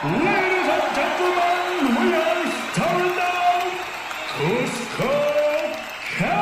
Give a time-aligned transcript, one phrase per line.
[0.00, 3.66] Ladies and gentlemen, we are starting now
[4.38, 5.10] Cusco
[6.16, 6.38] Cast!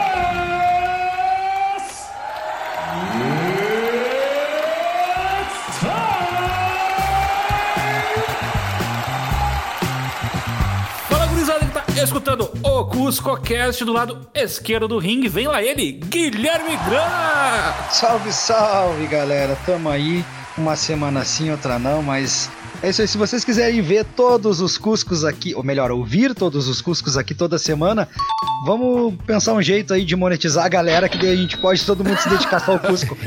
[5.41, 6.37] It's time!
[11.09, 15.31] Fala, gurizada que tá escutando o CuscoCast do lado esquerdo do ringue.
[15.31, 17.73] Vem lá ele, Guilherme Grana!
[17.91, 19.57] Salve, salve, galera.
[19.65, 20.23] Tamo aí.
[20.59, 22.51] Uma semana sim, outra não, mas
[22.87, 23.09] é isso aí.
[23.09, 27.35] Se vocês quiserem ver todos os Cuscos aqui, ou melhor, ouvir todos os Cuscos aqui
[27.35, 28.09] toda semana,
[28.65, 32.05] vamos pensar um jeito aí de monetizar a galera, que daí a gente pode todo
[32.05, 33.17] mundo se dedicar só ao Cusco.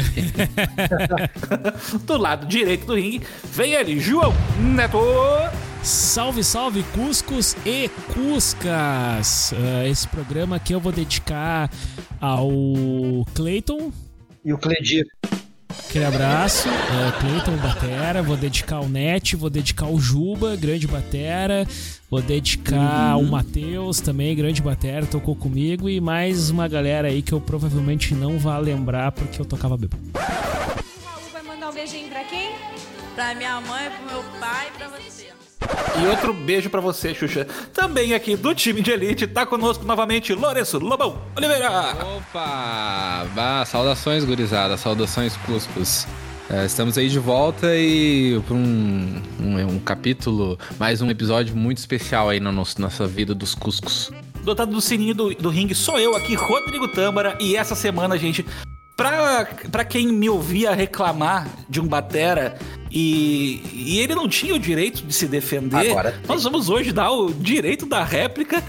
[2.04, 5.00] Do lado direito do ringue, vem ele, João Neto!
[5.84, 9.54] Salve, salve, Cuscos e Cuscas!
[9.54, 11.70] Ah, esse programa aqui eu vou dedicar
[12.22, 12.50] ao
[13.34, 13.92] Clayton.
[14.44, 15.06] E o Cledir.
[15.88, 21.66] Aquele abraço, é, Cleiton Batera, vou dedicar ao Net, vou dedicar ao Juba, grande Batera,
[22.10, 27.34] vou dedicar ao Matheus também, grande Batera, tocou comigo, e mais uma galera aí que
[27.34, 30.02] eu provavelmente não vá lembrar porque eu tocava bêbado.
[30.16, 32.52] Raul vai mandar um beijinho pra quem?
[33.16, 35.29] Pra minha mãe, pro meu pai e pra você.
[36.02, 37.46] E outro beijo pra você, Xuxa.
[37.74, 41.70] Também aqui do time de elite, tá conosco novamente Lourenço Lobão Oliveira!
[42.18, 43.28] Opa!
[43.36, 46.08] Bah, saudações, gurizada, saudações, Cuscos.
[46.50, 51.78] É, estamos aí de volta e para um, um, um capítulo, mais um episódio muito
[51.78, 54.12] especial aí na nossa, nossa vida dos Cuscos.
[54.44, 58.44] Dotado do sininho do, do ringue, sou eu aqui, Rodrigo Tâmara, e essa semana, gente,
[58.96, 62.58] pra, pra quem me ouvia reclamar de um batera
[62.92, 67.12] e, e ele não tinha o direito de se defender, Agora nós vamos hoje dar
[67.12, 68.64] o direito da réplica.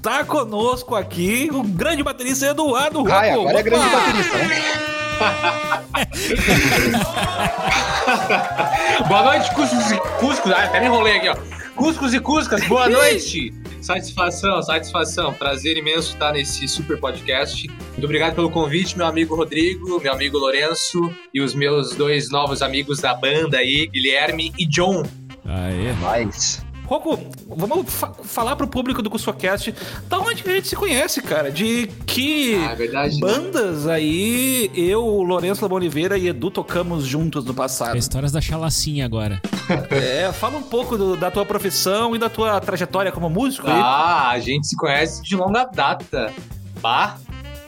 [0.00, 3.12] Tá conosco aqui o grande baterista Eduardo Rocco.
[3.12, 3.98] Ai, agora é grande Opa!
[3.98, 4.86] baterista, né?
[9.08, 10.52] Boa noite, Cuscos e Cuscos.
[10.52, 11.36] Ah, até me enrolei aqui, ó.
[11.74, 13.52] Cuscos e Cuscas, boa noite.
[13.86, 15.32] Satisfação, satisfação.
[15.32, 17.68] Prazer imenso estar nesse super podcast.
[17.68, 22.62] Muito obrigado pelo convite, meu amigo Rodrigo, meu amigo Lourenço e os meus dois novos
[22.62, 25.04] amigos da banda aí, Guilherme e John.
[25.44, 25.92] Aê.
[26.00, 26.65] Mas.
[26.86, 29.74] Rocco, vamos fa- falar pro público do CuscoCast
[30.08, 31.50] da onde que a gente se conhece, cara.
[31.50, 33.20] De que Ah, é verdade, né?
[33.20, 37.96] bandas aí eu, Lourenço Lobão Oliveira e Edu tocamos juntos no passado.
[37.96, 39.40] É histórias da chalacinha agora.
[39.90, 43.72] É, fala um pouco do- da tua profissão e da tua trajetória como músico aí.
[43.76, 46.32] Ah, a gente se conhece de longa data.
[46.80, 47.16] Bah,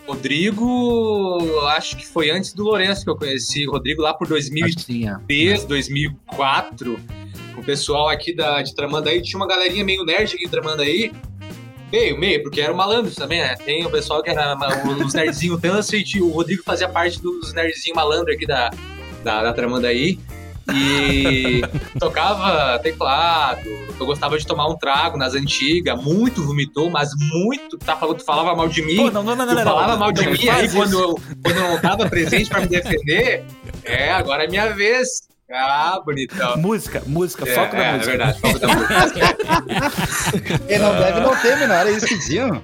[0.06, 3.66] Rodrigo, acho que foi antes do Lourenço que eu conheci.
[3.66, 6.98] Rodrigo lá por 2003, 2004.
[7.58, 11.12] O pessoal aqui da, de Tramandaí tinha uma galerinha meio nerd aqui de Tramandaí.
[11.90, 13.56] Meio, meio, porque era um malandro também, né?
[13.56, 14.56] Tem o pessoal que era
[15.04, 15.58] os nerdzinhos
[16.04, 18.70] tinha- o Rodrigo fazia parte dos nerdzinhos malandro aqui da,
[19.24, 20.18] da, da Tramandaí.
[20.74, 21.62] E
[21.98, 23.66] tocava teclado,
[23.98, 28.24] eu gostava de tomar um trago nas antigas, muito vomitou, mas muito, tá falando, tu
[28.24, 30.46] falava mal de mim, Pô, não, não, não, não, tu não, falava mal de mim,
[30.48, 33.44] aí quando eu, quando eu não tava presente pra me defender,
[33.82, 35.26] é, agora é minha vez.
[35.50, 36.58] Ah, bonitão.
[36.58, 38.10] Música, música, É, foco é, na é música.
[38.10, 40.58] verdade, foco da música.
[40.68, 42.62] Quem não deve não teme, não era isso que diziam?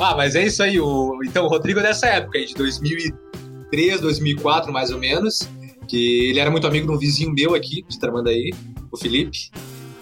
[0.00, 0.80] Ah, mas é isso aí.
[0.80, 5.40] O, então, o Rodrigo é dessa época aí, de 2003, 2004, mais ou menos.
[5.88, 8.50] Que ele era muito amigo de um vizinho meu aqui, de Tramandaí,
[8.90, 9.50] o Felipe.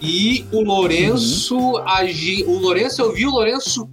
[0.00, 3.88] E o Lourenço, a ge- o Lourenço, eu vi o Lourenço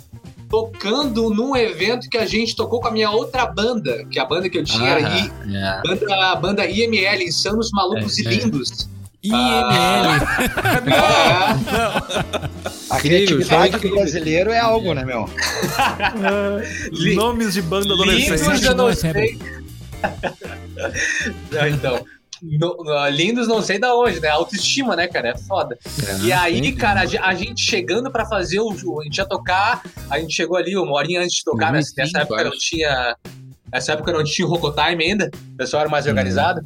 [0.50, 4.50] tocando num evento que a gente tocou com a minha outra banda, que a banda
[4.50, 5.82] que eu tinha era I, é.
[5.84, 8.30] banda, a banda IML, Insanos Malucos É, e é.
[8.30, 8.90] Lindos.
[9.24, 9.36] IML.
[9.36, 10.18] É,
[12.90, 13.98] A Incrível, criatividade do incrível.
[13.98, 15.30] brasileiro é algo, né, meu?
[17.16, 18.42] Nomes de banda adolescente.
[18.42, 19.38] Lindos eu não Não é sei.
[21.52, 22.06] Não, então.
[22.42, 24.30] No- no- lindos não sei da onde, né?
[24.30, 25.30] Autoestima, né, cara?
[25.30, 25.78] É foda.
[26.24, 28.72] e aí, cara, a a gente chegando pra fazer o.
[29.00, 31.80] A gente ia tocar, a gente chegou ali uma horinha antes de tocar, né?
[31.80, 33.16] 2005, Nessa época não tinha.
[33.72, 36.66] Nessa época não tinha Rocotime ainda, o pessoal era mais organizado.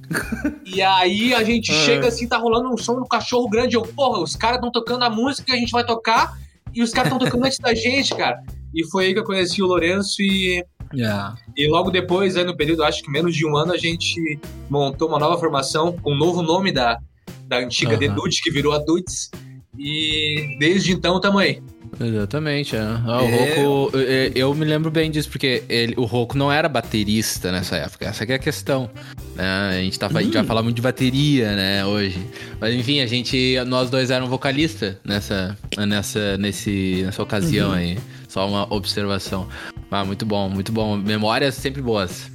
[0.66, 3.76] E aí a gente chega assim, tá rolando um som do cachorro grande.
[3.76, 6.38] Eu, porra, os caras estão tocando a música que a gente vai tocar
[6.74, 8.44] e os caras estão tocando antes da gente, cara.
[8.74, 10.64] E foi aí que eu conheci o Lourenço e
[10.98, 11.34] É.
[11.56, 14.40] e logo depois, aí no período, acho que menos de um ano, a gente
[14.70, 17.00] montou uma nova formação com o novo nome da,
[17.48, 17.98] da antiga.
[17.98, 19.30] The Dudes, que virou a Dudes.
[19.78, 21.62] E desde então tamo aí.
[22.00, 22.80] Exatamente, é.
[22.80, 23.56] Ah, o É.
[23.56, 27.76] Rocco, eu, eu me lembro bem disso, porque ele, o Rocco não era baterista nessa
[27.76, 28.90] época, essa que é a questão.
[29.36, 29.44] né?
[29.72, 32.18] A gente, tava, a gente vai falar muito de bateria, né, hoje.
[32.60, 37.98] Mas enfim, a gente, nós dois eram vocalista nessa, nessa, nesse, nessa ocasião aí.
[38.32, 39.46] Só uma observação.
[39.92, 40.96] Ah, muito bom, muito bom.
[40.96, 42.32] Memórias sempre boas.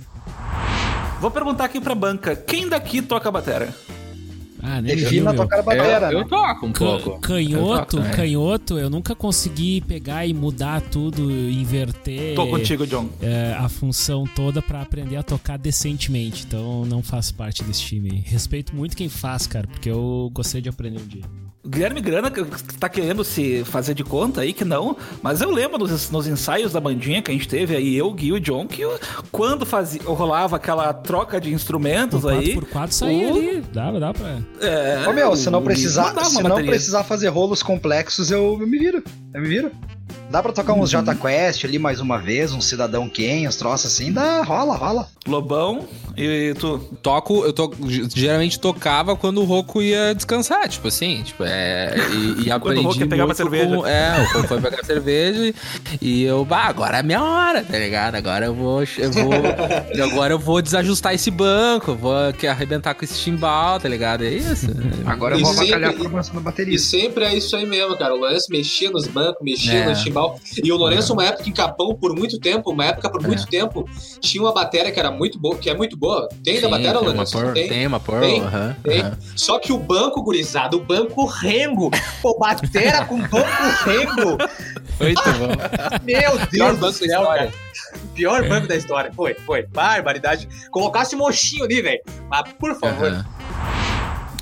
[1.23, 3.75] Vou perguntar aqui pra banca, quem daqui toca batera?
[4.63, 5.43] Ah, nem Defina meu.
[5.43, 6.25] tocar a batera, eu, né?
[6.25, 7.19] eu toco um Ca- pouco.
[7.21, 8.11] Canhoto, Eu toco, é.
[8.11, 13.09] canhoto, eu nunca consegui pegar e mudar tudo, inverter Tô contigo, John.
[13.23, 16.45] é, a função toda pra aprender a tocar decentemente.
[16.47, 18.11] Então não faço parte desse time.
[18.13, 18.19] aí.
[18.27, 21.25] Respeito muito quem faz, cara, porque eu gostei de aprender um dia.
[21.69, 22.45] Guilherme Grana que
[22.79, 26.73] tá querendo se fazer de conta aí que não, mas eu lembro nos, nos ensaios
[26.73, 28.99] da bandinha que a gente teve aí, eu, Gui e o John, que eu-
[29.33, 32.55] quando fazia, rolava aquela troca de instrumentos Por 4 aí.
[32.55, 33.61] por 4 saía o- ali.
[33.73, 34.39] Dava, dá pra.
[34.61, 36.71] É, Ô meu, se não precisar, se não bateria.
[36.71, 39.03] precisar fazer rolos complexos, eu, eu me viro.
[39.35, 39.71] Eu me viro.
[40.31, 40.83] Dá pra tocar Uhum.
[40.83, 44.75] uns Jota Quest ali mais uma vez, um Cidadão Ken, uns troços assim, dá, rola,
[44.77, 45.09] rola.
[45.27, 45.87] Lobão
[46.17, 46.79] e tu.
[47.03, 47.71] Toco, eu to,
[48.15, 52.99] geralmente tocava quando o Roco ia descansar, tipo assim, tipo, é, e, e aprendi Roco
[52.99, 53.77] ia pegar uma cerveja.
[53.77, 55.55] com- é, o Roco foi pegar cerveja
[56.01, 58.15] e, e eu, bah, agora é minha hora, tá ligado?
[58.17, 59.33] Agora eu vou, eu vou,
[60.05, 62.13] agora eu vou desajustar esse banco, eu vou
[62.49, 64.25] arrebentar com esse timbal, tá ligado?
[64.25, 64.67] É isso.
[65.07, 66.79] Agora eu E vou sempre- avacalhar a formação da E bateria.
[66.79, 68.15] sempre é isso aí mesmo, cara.
[68.15, 69.89] O Lourenço mexia nos bancos, mexia É.
[69.89, 70.16] no timbal.
[70.63, 73.89] E o Lourenço, uma época em Capão, por muito tempo, uma época por muito tempo,
[74.21, 76.29] tinha uma bateria que era muito boa, que é muito boa.
[76.45, 77.33] Tem da bateria, tem uma Lourenço?
[77.39, 77.69] por, Tem.
[77.69, 78.43] tem uma por, Tem,
[78.83, 79.05] Tem.
[79.35, 81.91] Só que o banco, gurizado, o banco rengo.
[82.23, 84.39] Pô, batera com banco rengo.
[84.99, 86.01] Muito bom.
[86.05, 87.53] Meu Pior Deus do banco da céu, história.
[87.53, 87.53] cara.
[88.15, 89.13] Pior banco da história.
[89.15, 89.67] Foi, foi.
[89.67, 90.49] Barbaridade.
[90.71, 92.01] Colocasse mochinho ali, velho.
[92.31, 93.25] Mas, por favor.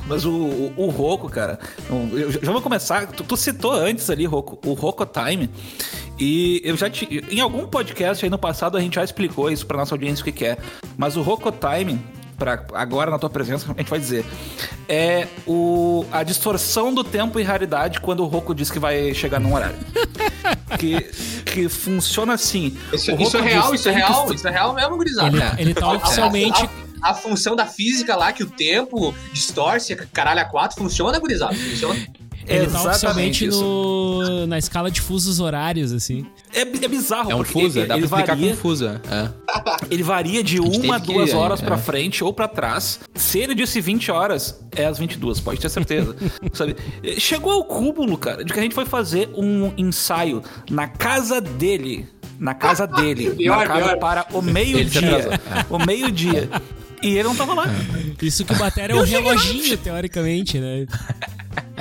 [0.06, 1.58] Mas o, o, o Roco, cara,
[2.12, 3.06] eu já vou começar.
[3.06, 5.48] Tu, tu citou antes ali, Roco, o Roco Time.
[6.18, 9.66] E eu já te, em algum podcast aí no passado a gente já explicou isso
[9.66, 10.58] pra nossa audiência o que, que é.
[10.96, 11.98] Mas o Roco Time,
[12.38, 14.24] pra, agora na tua presença, a gente vai dizer,
[14.88, 19.40] é o, a distorção do tempo e raridade quando o Roco diz que vai chegar
[19.40, 19.76] num horário.
[20.78, 21.00] que,
[21.44, 22.76] que funciona assim.
[22.92, 25.54] Isso, O isso é real, diz, isso é real, isso é real mesmo, gurizada.
[25.58, 26.68] Ele, ele tá oficialmente.
[27.10, 31.54] A, função da física lá, que o tempo distorce, caralho, a 4, funciona, gurizada?
[31.54, 31.94] Funciona.
[32.46, 33.62] Ele tá Exatamente oficialmente isso.
[33.62, 36.26] no, na escala de fusos horários, assim.
[36.52, 38.86] É, é bizarro, É um fuso, ele, dá pra ele explicar varia, com fuso.
[38.86, 39.30] É.
[39.90, 41.64] Ele varia de uma a que- duas horas é.
[41.64, 43.00] pra frente ou pra trás.
[43.14, 46.14] Se ele disse 20 horas, é às 22, pode ter certeza.
[46.52, 46.76] sabe?
[47.18, 52.06] Chegou ao cúmulo, cara, de que a gente foi fazer um ensaio na casa dele.
[52.38, 53.30] Na casa dele.
[53.30, 53.98] Pior, marcado pior.
[53.98, 55.40] para o meio-dia.
[55.70, 56.50] O meio-dia.
[57.04, 57.66] E ele não tava lá.
[58.22, 60.86] Isso que o bateria é lá, reloginho, teoricamente, né?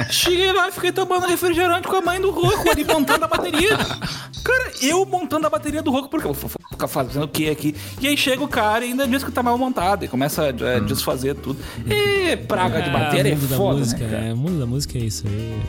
[0.09, 3.77] Cheguei lá, fiquei tomando refrigerante com a mãe do Roco ali montando a bateria.
[3.77, 7.75] Cara, eu montando a bateria do Roco, porque eu vou ficar fazendo o que aqui?
[8.01, 10.47] E aí chega o cara e ainda diz que tá mal montado e começa a
[10.47, 11.59] é, desfazer tudo.
[11.87, 14.25] E praga de Ah, bateria é mundo da foda, música, né, cara?
[14.25, 15.61] é, mundo da música é isso aí.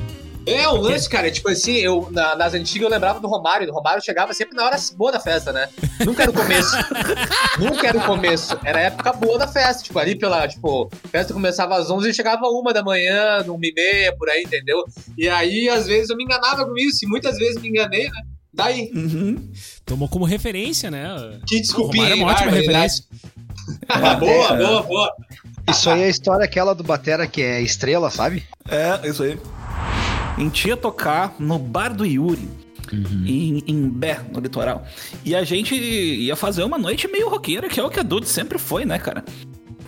[0.47, 3.69] É, o lance, cara, é tipo assim, eu, na- nas antigas eu lembrava do Romário.
[3.71, 5.69] O Romário chegava sempre na hora boa da festa, né?
[6.05, 6.77] Nunca era o começo.
[7.59, 8.59] Nunca era o começo.
[8.65, 9.83] Era a época boa da festa.
[9.83, 13.59] Tipo, ali pela, tipo, a festa começava às 11 e chegava uma da manhã, uma
[13.67, 14.85] e meia, por aí, entendeu?
[15.17, 17.05] E aí, às vezes, eu me enganava com isso.
[17.05, 18.21] E muitas vezes me enganei, né?
[18.53, 19.51] Daí, Uhum.
[19.85, 21.39] Tomou como referência, né?
[21.47, 23.03] que desculpinha, é uma ótima barbaridade.
[23.03, 24.19] referência.
[24.21, 25.13] boa, boa, boa.
[25.69, 28.45] Isso aí é a história aquela do Batera que é estrela, sabe?
[28.69, 29.39] É, isso aí.
[30.37, 32.49] A gente ia tocar no bar do Yuri.
[32.93, 34.85] Em, em Bé, no litoral.
[35.25, 38.29] E a gente ia fazer uma noite meio roqueira, que é o que a Dude
[38.29, 39.25] sempre foi, né, cara?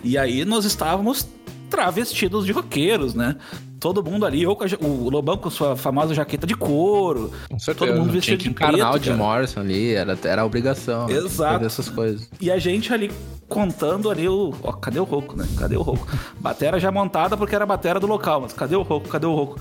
[0.03, 1.27] E aí nós estávamos
[1.69, 3.35] travestidos de roqueiros, né?
[3.79, 7.31] Todo mundo ali, com a o Lobão com sua famosa jaqueta de couro.
[7.49, 7.91] Com certeza.
[7.91, 9.15] Todo mundo Tinha vestido que de preto, cara.
[9.15, 11.07] Morrison ali, era, era a obrigação.
[11.09, 11.53] Exato.
[11.53, 12.29] Fazer essas coisas.
[12.41, 13.11] E a gente ali
[13.47, 14.53] contando ali o.
[14.63, 15.47] Ó, cadê o Roco, né?
[15.57, 16.07] Cadê o Roco?
[16.39, 19.07] Batera já montada porque era a batera do local, mas cadê o Roco?
[19.07, 19.59] Cadê o Roco?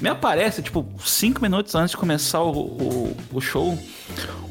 [0.00, 3.78] Me aparece, tipo, cinco minutos antes de começar o, o, o show,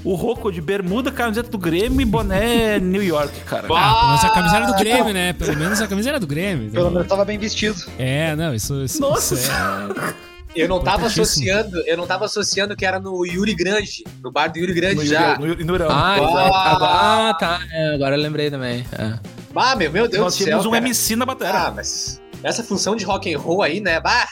[0.04, 3.68] o Roco de bermuda, camiseta do Grêmio e boné New York, cara.
[3.70, 5.34] Ah, pelo menos a camisa era do Grêmio, né?
[5.34, 6.72] Pelo menos a camisa era do Grêmio.
[6.72, 7.76] Pelo Então, menos tava bem vestido.
[8.00, 10.34] é, não, isso, isso, Nossa isso é.
[10.56, 14.48] Eu não tava associando, eu não tava associando que era no Yuri Grande, no bar
[14.52, 15.38] do Yuri Grande No, já.
[15.38, 16.72] no, no, no, Ah, Ah.
[16.76, 17.60] agora, ah, tá.
[17.72, 18.86] É, agora eu lembrei também.
[18.98, 19.20] É.
[19.56, 20.46] Ah, meu, meu Deus Nós do céu.
[20.46, 20.84] tínhamos um cara.
[20.86, 21.58] MC na batera.
[21.68, 24.00] Ah, mas essa função de rock and roll aí, né?
[24.00, 24.30] Bah,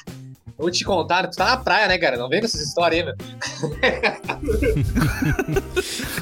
[0.62, 2.18] vou te contar, tu tá na praia, né, cara?
[2.18, 3.16] Não vem com essas histórias aí, meu.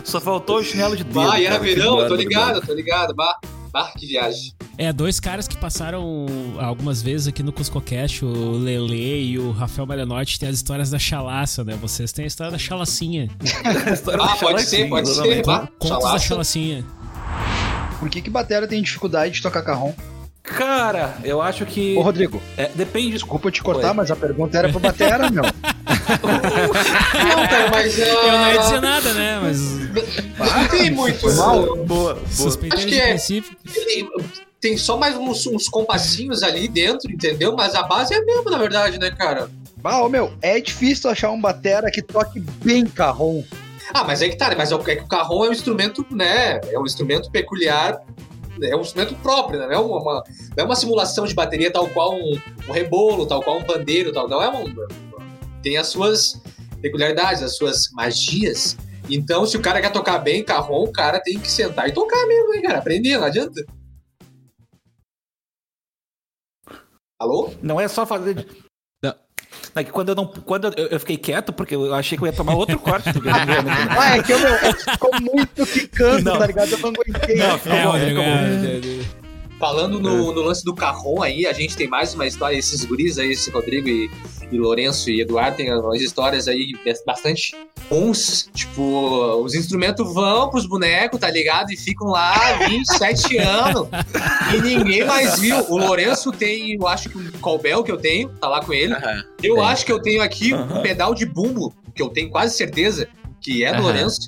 [0.04, 1.14] Só faltou o chinelo de dedo.
[1.16, 3.14] Bah, e era cara, verão, tô ligado, tô ligado.
[3.14, 3.38] Bah,
[3.72, 4.54] bah, que viagem.
[4.78, 6.26] É, dois caras que passaram
[6.58, 10.98] algumas vezes aqui no CuscoCast, o Lele e o Rafael Malenotti, tem as histórias da
[10.98, 11.78] chalaça, né?
[11.82, 13.28] Vocês têm a história da chalacinha.
[13.94, 15.44] História Ah, do pode ser, pode ser.
[15.46, 16.26] Bah, Contos da chalaça.
[16.26, 16.86] chalacinha.
[18.00, 19.94] Por que que Batera tem dificuldade de tocar carrom?
[20.56, 21.96] Cara, eu acho que.
[21.96, 23.12] Ô, Rodrigo, é, depende.
[23.12, 23.94] desculpa eu te cortar, Oi.
[23.94, 25.44] mas a pergunta era pro Batera, meu.
[26.10, 27.98] Não, cara, mas.
[27.98, 29.40] Eu não ia dizer ah, nada, né?
[29.42, 29.60] Mas
[30.56, 31.32] Não tem muito.
[31.36, 31.62] Mal.
[31.64, 32.20] Boa, boa.
[32.32, 33.10] suspeitei Acho de que é.
[33.10, 33.58] princípio.
[34.60, 37.56] tem só mais uns, uns compassinhos ali dentro, entendeu?
[37.56, 39.50] Mas a base é a mesma, na verdade, né, cara?
[39.84, 43.44] Ah, ô, meu, é difícil achar um batera que toque bem carrom.
[43.94, 44.56] Ah, mas é que tá, né?
[44.58, 46.60] Mas é que o carrom é um instrumento, né?
[46.72, 48.00] É um instrumento peculiar,
[48.64, 49.66] é um instrumento próprio, né?
[49.68, 50.24] Não é uma, uma-
[50.56, 54.12] não é uma simulação de bateria tal qual um, um rebolo, tal qual um pandeiro,
[54.14, 54.28] tal.
[54.28, 54.66] Não é um.
[55.62, 56.42] Tem as suas
[56.82, 58.78] peculiaridades, as suas magias.
[59.10, 62.26] Então, se o cara quer tocar bem carrom, o cara tem que sentar e tocar
[62.28, 62.78] mesmo, hein, cara?
[62.80, 63.66] Aprender, não adianta.
[67.20, 67.52] Alô?
[67.62, 68.48] Não é só fazer.
[69.76, 70.26] É que quando eu não.
[70.28, 73.22] Quando eu, eu fiquei quieto, porque eu achei que eu ia tomar outro corte do
[73.22, 73.40] Grêmio.
[73.98, 76.38] Ah, é que o meu ficou muito quicando, Não.
[76.40, 76.72] tá ligado?
[76.72, 77.36] Eu não aguentei.
[77.36, 78.80] Não, ficou É, bom, Rodrigo, ficou é.
[78.82, 79.20] bom.
[79.60, 83.20] Falando no, no lance do carrom aí, a gente tem mais uma história, esses guris
[83.20, 84.10] aí, esse Rodrigo e,
[84.50, 86.72] e Lourenço e Eduardo, tem umas histórias aí
[87.06, 87.54] bastante
[87.90, 88.50] bons.
[88.54, 91.72] Tipo, os instrumentos vão pros bonecos, tá ligado?
[91.72, 93.88] E ficam lá 27 anos.
[94.54, 95.58] E ninguém mais viu.
[95.70, 98.94] O Lourenço tem, eu acho que um Colbel que eu tenho, tá lá com ele.
[98.94, 99.24] Aham.
[99.42, 99.66] Eu Tem.
[99.66, 100.82] acho que eu tenho aqui um Aham.
[100.82, 103.08] pedal de bumbo, que eu tenho quase certeza
[103.42, 103.84] que é do Aham.
[103.84, 104.28] Lourenço.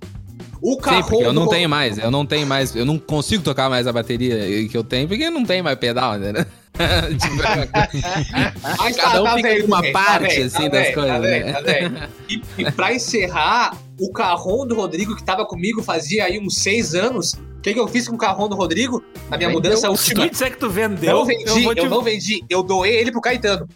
[0.62, 3.44] O Sim, carrom porque eu não tenho mais, eu não tenho mais, eu não consigo
[3.44, 6.46] tocar mais a bateria que eu tenho, porque não tem mais pedal, né?
[8.78, 11.46] Mas Cada um velho com uma também, parte, velho, assim, das velho, coisas, tá velho,
[11.46, 11.54] né?
[12.00, 12.10] tá.
[12.30, 16.96] E, e pra encerrar, o carrom do Rodrigo, que tava comigo fazia aí uns seis
[16.96, 19.04] anos, o que, que eu fiz com o carrom do Rodrigo?
[19.30, 19.62] Na minha Vendeu.
[19.62, 20.30] mudança Se tu última.
[20.30, 21.88] disser que tu vendeu, Não vendi, eu eu, te...
[21.88, 22.44] não vendi.
[22.50, 23.68] Eu doei ele pro Caetano.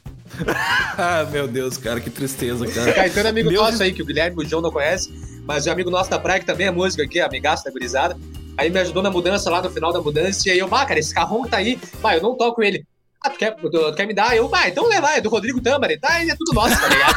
[0.97, 2.91] Ah, meu Deus, cara, que tristeza, cara.
[2.93, 3.81] Caetano é amigo Meu nosso Deus.
[3.81, 5.13] aí, que o Guilherme e o João não conhecem,
[5.45, 8.17] mas é amigo nosso da praia, que também é músico aqui, amigaço da gurizada.
[8.57, 10.99] Aí me ajudou na mudança lá no final da mudança, e aí eu, ah, cara,
[10.99, 12.85] esse que tá aí, vai, eu não toco ele.
[13.25, 14.35] Ah, tu quer, tu, tu quer me dar?
[14.37, 16.21] Eu, vai, então leva, é do Rodrigo Tâmara, tá?
[16.21, 17.15] Ele é tudo nosso, tá ligado?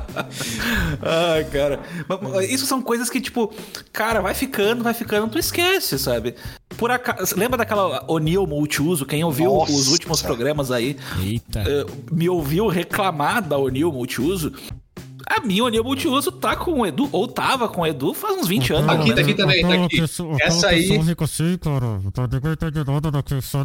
[1.02, 1.80] Ai, cara.
[2.08, 3.52] Mas, Isso são coisas que, tipo,
[3.92, 6.34] cara, vai ficando, vai ficando, tu esquece, sabe?
[6.78, 7.36] Por acaso.
[7.36, 9.04] Lembra daquela O'Neill multiuso?
[9.04, 9.72] Quem ouviu Nossa.
[9.72, 11.60] os últimos programas aí Eita.
[11.60, 14.52] eh, me ouviu reclamar da O'Neill multiuso.
[15.30, 18.48] A minha O'Neill multiuso tá com o Edu, ou tava com o Edu faz uns
[18.48, 18.90] 20 anos.
[18.90, 20.02] Aqui, tá aqui também, tá aqui.
[20.42, 21.04] Essa aí.
[21.04, 22.00] fica assim, cara.
[22.12, 23.62] Tá de entendendo da questão.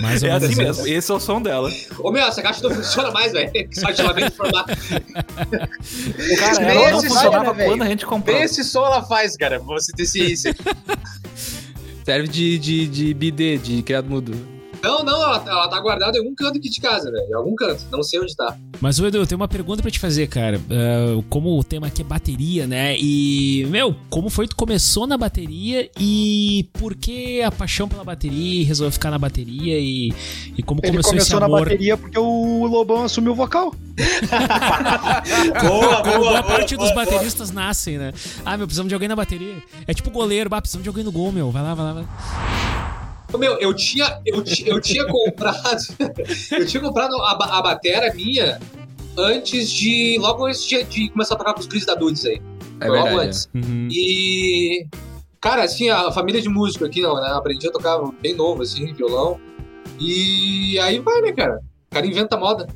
[0.00, 1.70] Mais ou É assim mesmo, esse é o som dela.
[1.98, 3.50] Ô meu, essa caixa não funciona mais, velho.
[3.72, 4.64] Só de lamento informar.
[6.38, 7.70] Cara, ela não esse funcionava som, velho?
[7.70, 8.36] quando a gente comprou.
[8.38, 10.56] Esse som ela faz, cara, pra você ter ciência.
[12.04, 14.53] Serve de, de, de bidê, de criado mudo.
[14.84, 17.26] Não, não, ela, ela tá guardada em algum canto aqui de casa, velho.
[17.28, 18.56] Em algum canto, não sei onde tá.
[18.80, 20.60] Mas, ô Edu, eu tenho uma pergunta pra te fazer, cara.
[20.70, 22.94] Ah, como o tema aqui é bateria, né?
[22.98, 28.04] E, meu, como foi que tu começou na bateria e por que a paixão pela
[28.04, 30.12] bateria e resolveu ficar na bateria e,
[30.56, 31.60] e como Ele começou, esse começou na amor?
[31.64, 33.74] bateria porque o Lobão assumiu o vocal.
[35.60, 37.12] Boa, boa, boa boa, parte dos boa, boa.
[37.12, 38.12] bateristas nascem, né?
[38.44, 39.62] Ah, meu, precisamos de alguém na bateria.
[39.86, 41.50] É tipo goleiro, bah, precisamos de alguém no gol, meu.
[41.50, 42.83] Vai lá, vai lá, vai lá.
[43.38, 45.82] Meu, eu tinha, eu, eu tinha comprado.
[46.52, 48.60] eu tinha comprado a, a batera minha
[49.16, 50.18] antes de.
[50.18, 52.40] Logo antes de, de começar a tocar com os Cris da Dudes aí.
[52.80, 53.26] É logo verdade.
[53.28, 53.48] antes.
[53.54, 53.88] Uhum.
[53.90, 54.86] E.
[55.40, 57.28] Cara, assim, a família de músico aqui, não, né?
[57.34, 59.38] Aprendi a tocar bem novo, assim, violão.
[60.00, 61.60] E aí vai, né, cara?
[61.90, 62.66] O cara inventa moda,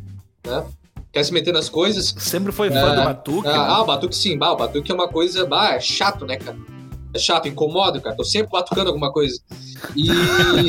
[0.46, 0.64] né?
[1.10, 2.14] Quer se meter nas coisas.
[2.18, 2.96] Sempre foi fã É.
[2.96, 3.48] do Batuque.
[3.48, 3.58] Ah, né?
[3.70, 5.46] ah, o batuque sim, bah, o batuque é uma coisa.
[5.46, 6.58] Bah, é chato, né, cara?
[7.16, 8.16] Chato, incomoda, cara.
[8.16, 9.40] Tô sempre batucando alguma coisa.
[9.96, 10.10] E.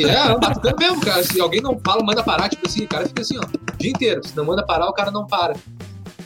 [0.04, 1.22] é, batucando mesmo, cara.
[1.22, 3.90] Se alguém não fala, manda parar, tipo assim, o cara fica assim, ó, o dia
[3.90, 4.26] inteiro.
[4.26, 5.54] Se não manda parar, o cara não para.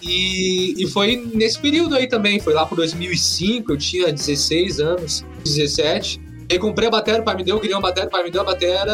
[0.03, 2.39] E, e foi nesse período aí também.
[2.39, 6.21] Foi lá pro 2005, eu tinha 16 anos, 17.
[6.51, 8.43] Aí comprei a bateria, o pai me deu, queria uma bateria, o pai me deu
[8.43, 8.85] a bateria.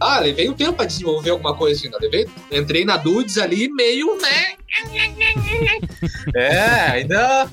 [0.00, 1.98] Ah, levei um tempo pra desenvolver alguma coisa ainda.
[2.00, 4.54] Levei, entrei na Dudes ali meio, né?
[6.34, 7.50] É, ainda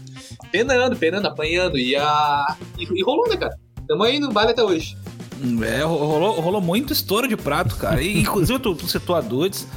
[0.51, 1.77] penando, penando, apanhando.
[1.77, 2.55] E, a...
[2.77, 3.57] e, e rolou, né, cara?
[3.87, 4.97] Tamo aí no baile até hoje.
[5.63, 8.01] É, rolou, rolou muito estouro de prato, cara.
[8.01, 9.67] E, inclusive, tu, tu citou a Dudes,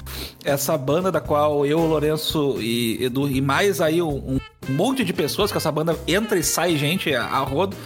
[0.44, 5.12] essa banda da qual eu, Lourenço e Edu, e mais aí um, um monte de
[5.12, 7.76] pessoas, que essa banda entra e sai gente a, a rodo,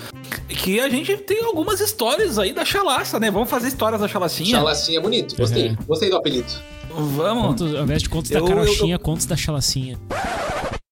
[0.48, 3.30] que a gente tem algumas histórias aí da chalaça, né?
[3.30, 4.56] Vamos fazer histórias da chalacinha?
[4.58, 5.36] Chalacinha é bonito.
[5.36, 5.68] Gostei.
[5.68, 5.76] É.
[5.86, 6.52] Gostei do apelido.
[6.90, 7.46] Vamos.
[7.60, 9.98] Contos, ao invés de contos Eu- da eu- carochinha, contos da chalacinha.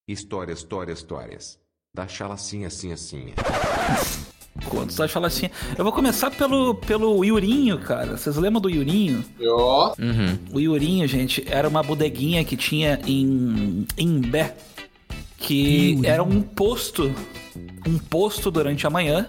[0.09, 1.59] Histórias, histórias, histórias.
[1.95, 3.33] Da chalacinha, assim, assim.
[4.69, 5.51] Contos da chalacinha.
[5.77, 8.17] Eu vou começar pelo, pelo Yurinho, cara.
[8.17, 9.25] Vocês lembram do Yurinho?
[9.49, 10.39] Ó, Uhum.
[10.53, 14.55] O Yurinho, gente, era uma bodeguinha que tinha em Imbé,
[15.41, 17.13] que era um posto,
[17.87, 19.29] um posto durante a manhã,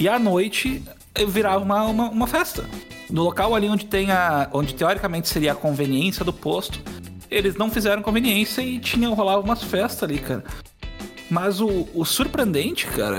[0.00, 0.82] e à noite
[1.28, 2.64] virava uma, uma, uma festa.
[3.10, 4.48] No local ali onde tem a.
[4.52, 6.80] onde teoricamente seria a conveniência do posto,
[7.30, 10.42] eles não fizeram conveniência e tinha, rolava umas festas ali, cara.
[11.30, 13.18] Mas o, o surpreendente, cara,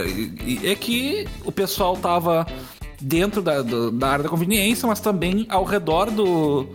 [0.63, 2.46] é que o pessoal tava
[3.00, 6.67] dentro da, da área da conveniência, mas também ao redor do,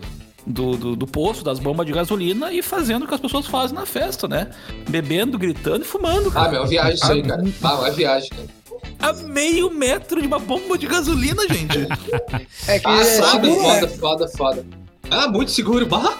[0.45, 3.75] do, do, do posto, das bombas de gasolina e fazendo o que as pessoas fazem
[3.75, 4.49] na festa, né?
[4.89, 6.29] Bebendo, gritando e fumando.
[6.29, 6.51] Ah, cara.
[6.51, 7.43] meu, é viagem isso aí, cara.
[7.63, 8.61] Ah, é viagem, cara.
[8.99, 11.87] A meio metro de uma bomba de gasolina, gente.
[12.67, 14.65] É que Ah, é foda, seguro, foda, foda, foda.
[15.11, 15.85] Ah, muito seguro.
[15.85, 16.17] Bah.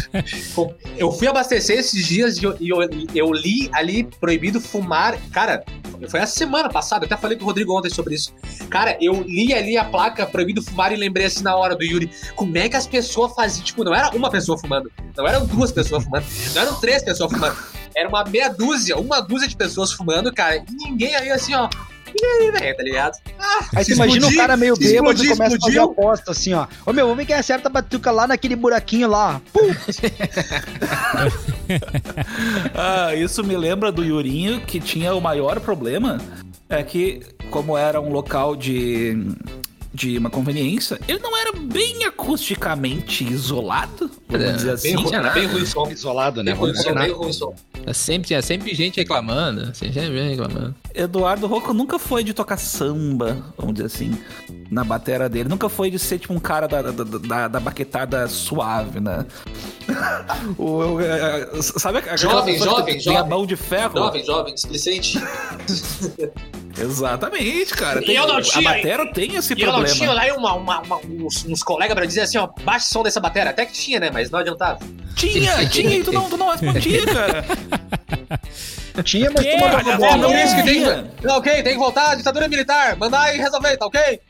[0.96, 2.78] Eu fui abastecer esses dias e eu, eu,
[3.14, 5.18] eu li ali proibido fumar.
[5.30, 5.62] Cara,
[6.08, 8.34] foi essa semana passada, eu até falei com o Rodrigo ontem sobre isso.
[8.70, 12.10] Cara, eu li ali a placa proibido fumar e lembrei assim na hora do Yuri,
[12.34, 13.64] como é que as pessoas faziam?
[13.64, 17.30] Tipo, não era uma pessoa fumando, não eram duas pessoas fumando, não eram três pessoas
[17.30, 17.56] fumando.
[17.94, 21.68] Era uma meia dúzia, uma dúzia de pessoas fumando, cara, e ninguém aí assim, ó.
[22.20, 23.18] E aí, velho, tá ligado?
[23.38, 25.82] Ah, Aí você imagina o explodir, cara meio bêbado e explodir, começa a fazer explodiu.
[25.84, 26.66] aposta assim, ó.
[26.86, 29.40] Ô meu, vamos ver quem acerta a batuca lá naquele buraquinho lá.
[29.52, 29.60] Pum!
[32.74, 36.18] Ah, isso me lembra do Yurinho, que tinha o maior problema,
[36.68, 39.16] é que, como era um local de,
[39.92, 44.94] de uma conveniência, ele não era bem acusticamente isolado, vamos É, dizer assim.
[44.96, 45.88] Bem, ruim, bem ruim som.
[45.90, 46.52] Isolado, né?
[46.52, 47.54] Bem ruim som, bem ruim som.
[47.86, 49.72] É sempre, tinha sempre gente reclamando.
[49.74, 50.74] Sempre gente reclamando.
[50.92, 54.18] Eduardo Rocco nunca foi de tocar samba, vamos dizer assim,
[54.70, 55.48] na batera dele.
[55.48, 59.24] Nunca foi de ser tipo um cara da, da, da, da baquetada suave, né?
[60.58, 63.30] o, o- é, sabe aquela Jovem, que jovem, tem, a jovem.
[63.30, 63.96] mão de ferro?
[63.96, 65.18] Jovem, jovem, displicente.
[66.78, 68.02] Exatamente, cara.
[68.02, 69.96] E Tem- eu não a tinha- batera tem esse E eu não problema.
[69.96, 73.02] tinha lá uma, uma- uma- uns, uns colegas pra dizer assim, ó, baixa o som
[73.02, 73.50] dessa bateria.
[73.50, 74.10] Até que tinha, né?
[74.12, 74.78] Mas não adiantava.
[75.14, 77.44] Tinha, tinha, e tu não, tu não respondia, cara.
[79.04, 79.58] Tinha, mas Que?
[79.58, 80.16] tu olha, bola.
[80.16, 80.80] Não, é, isso que tem.
[81.22, 82.96] Não, ok, tem que voltar, ditadura militar.
[82.96, 84.20] Mandar e resolver, tá ok?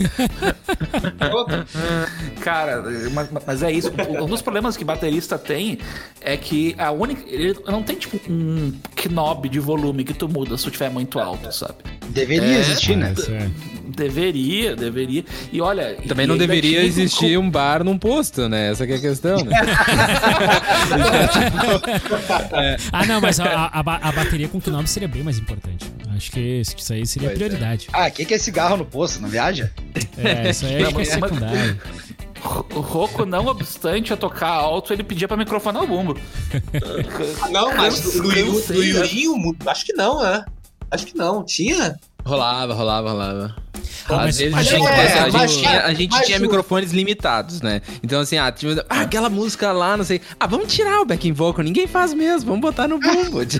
[2.40, 3.92] Cara, mas, mas é isso.
[4.20, 5.78] Um dos problemas que baterista tem
[6.20, 7.22] é que a única.
[7.28, 8.72] Ele não tem tipo um
[9.10, 11.74] knob de volume que tu muda se tu tiver muito alto, sabe?
[12.08, 13.14] Deveria É, existir, né?
[13.28, 13.50] É.
[13.96, 15.24] Deveria, deveria.
[15.52, 15.96] E olha.
[16.08, 18.70] Também e não deveria existir um bar num posto, né?
[18.70, 19.56] Essa que é a questão, né?
[22.92, 25.86] Ah, não, mas a, a, a bateria com knob seria bem mais importante.
[26.20, 27.46] Acho que isso isso aí seria a Pois é.
[27.46, 27.88] prioridade.
[27.94, 29.22] Ah, o que, que é cigarro no posto?
[29.22, 29.72] Não viaja?
[30.18, 31.80] É, isso aí acho que é secundário.
[32.74, 36.14] O Roco, não obstante a tocar alto, ele pedia pra microfonar o bumbo.
[37.50, 38.86] Não, mas do, do, do né?
[38.86, 40.44] Yurinho, acho que não, né?
[40.90, 41.42] Acho que não.
[41.42, 41.98] Tinha?
[42.30, 43.56] Rolava, rolava, rolava.
[44.08, 47.60] Ah, Às vezes mas- a gente, é, a gente tinha, a gente tinha microfones limitados,
[47.60, 47.80] né?
[48.02, 50.20] Então, assim, ah, tinha- ah, aquela música lá, não sei.
[50.38, 53.40] Ah, vamos tirar o backing vocal, ninguém faz mesmo, vamos botar no bumbo.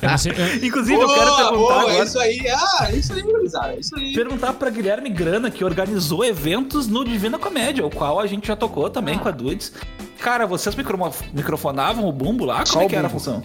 [0.00, 2.04] Eu não sei, eu- Inclusive, eu quero perguntar boa, agora.
[2.04, 2.40] isso aí.
[2.48, 3.74] Ah, isso aí, gurizada.
[3.78, 4.12] Isso aí.
[4.14, 8.56] Perguntar pra Guilherme Grana, que organizou eventos no Divina Comédia, o qual a gente já
[8.56, 9.72] tocou também com a Dudes.
[10.20, 10.98] Cara, vocês micro-
[11.32, 12.56] microfonavam o bumbo lá?
[12.56, 13.42] Como Só é que era a função?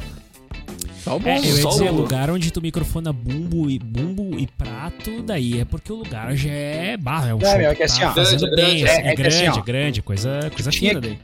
[1.03, 1.29] Só o é, bumbo.
[1.47, 5.65] eu ia dizer, o- lugar onde tu microfona bumbo e bumbo e prato, daí é
[5.65, 8.13] porque o lugar já é barra, é um show meu, é que assim, tá ó,
[8.13, 10.71] fazendo grande, bem, grande, assim, é- é, é que grande, assim, ó, grande, coisa, coisa
[10.71, 11.19] fina daí.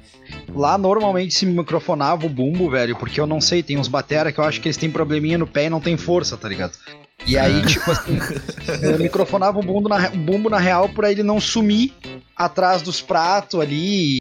[0.54, 4.39] Lá normalmente se microfonava o bumbo, velho, porque eu não sei, tem uns batera que
[4.39, 6.74] eu acho que eles têm probleminha no pé e não tem força, tá ligado?
[7.26, 8.18] E aí, tipo assim,
[8.82, 11.94] eu microfonava o bumbo, na, o bumbo na real pra ele não sumir
[12.36, 14.20] atrás dos pratos ali,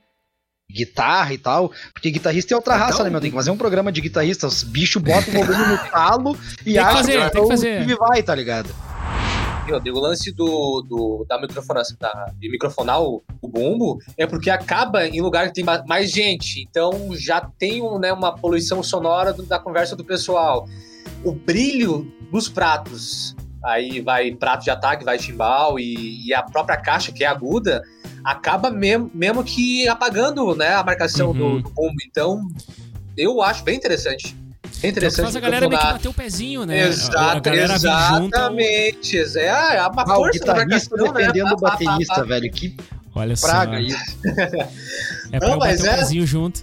[0.71, 3.21] guitarra e tal, porque guitarrista é outra raça, né, meu?
[3.21, 6.73] Tem que fazer um programa de guitarrista, os bichos botam o volume no talo e
[6.73, 7.57] que acham fazer, que tem o.
[7.57, 8.69] Steve vai, tá ligado?
[9.67, 14.49] Meu, o lance do, do, da microfonação, da, de microfonar o, o bumbo é porque
[14.51, 16.63] acaba em lugar que tem ma- mais gente.
[16.69, 20.67] Então já tem um, né, uma poluição sonora do- da conversa do pessoal.
[21.23, 26.79] O brilho dos pratos, aí vai prato de ataque, vai timbal e, e a própria
[26.79, 27.83] caixa, que é aguda,
[28.31, 31.61] acaba mesmo, mesmo que apagando né, a marcação do, Uhum.
[31.63, 31.97] do bumbo.
[32.07, 32.49] Então
[33.17, 34.37] eu acho bem interessante.
[34.83, 35.23] É o interessante.
[35.25, 36.85] faz a galera meio que bater o pezinho, né?
[36.85, 38.37] a Exato, vem junto.
[38.37, 39.19] exatamente.
[39.39, 41.13] É, é uma Ah, o força da marcação, né?
[41.13, 42.77] defendendo o pá, pá, baterista, velho, que
[43.15, 43.47] Olha só.
[43.49, 44.19] praga isso.
[45.33, 46.63] É pra Não, eu mas bater o é- pezinho junto.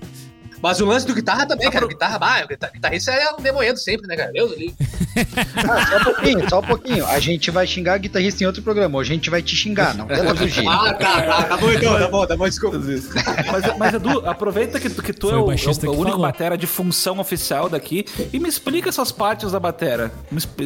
[0.65, 1.85] Mas o lance do guitarra também, cara.
[1.87, 4.31] Guitarra, bah, o guitar- guitarrista é um demoendo sempre, né, cara?
[4.31, 4.51] Deus.
[5.15, 7.05] Ah, só um pouquinho, só um pouquinho.
[7.05, 8.97] A gente vai xingar guitarrista em outro programa.
[8.97, 10.67] Hoje a gente vai te xingar, não fugir.
[10.67, 12.77] Ah, tá, tá, tá bom então, tá bom, tá bom, desculpa.
[12.77, 16.17] Mas, mas, Edu, aproveita que, tu- que tu Foi é o o, é o único
[16.19, 20.11] batera de função oficial daqui e me explica essas partes da batera.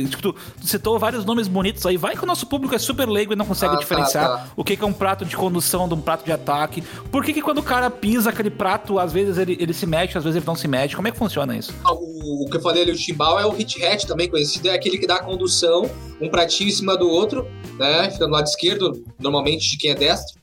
[0.09, 1.95] Tipo, tu, tu citou vários nomes bonitos aí.
[1.97, 4.47] Vai que o nosso público é super leigo e não consegue Ah, tá, diferenciar tá.
[4.55, 6.81] o que, que é um prato de condução de um prato de ataque.
[7.11, 10.17] Por que, que quando o cara pisa aquele prato, às vezes ele, ele se mexe,
[10.17, 10.95] às vezes ele não se mexe?
[10.95, 11.73] Como é que funciona isso?
[11.83, 14.67] Ah, O, o que eu falei ali, o timbal é o hit hat também conhecido,
[14.69, 15.89] é aquele que dá a condução,
[16.21, 17.47] um pratinho em cima do outro,
[17.77, 18.09] né?
[18.11, 20.39] Fica no lado esquerdo, normalmente de quem é destro.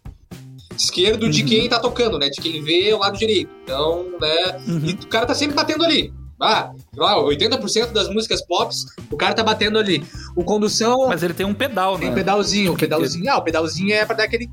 [0.77, 2.29] Esquerdo de quem tá tocando, né?
[2.29, 3.51] De quem vê o lado direito.
[3.63, 4.59] Então, né?
[4.69, 4.85] Uhum.
[4.85, 6.13] E o cara tá sempre batendo ali.
[6.39, 8.71] Ah, ah, 80% das músicas pop,
[9.11, 10.05] o cara tá batendo ali.
[10.37, 11.09] O condução.
[11.09, 12.13] Mas ele tem um pedal, Tem né?
[12.13, 13.31] um pedalzinho, o pedalzinho.
[13.33, 14.51] Ah, o pedalzinho é pra dar aquele.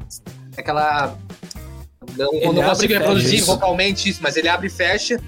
[0.55, 1.17] Aquela.
[2.17, 3.45] Não, Ele não consigo reproduzir isso.
[3.47, 5.19] vocalmente isso, mas ele abre e fecha.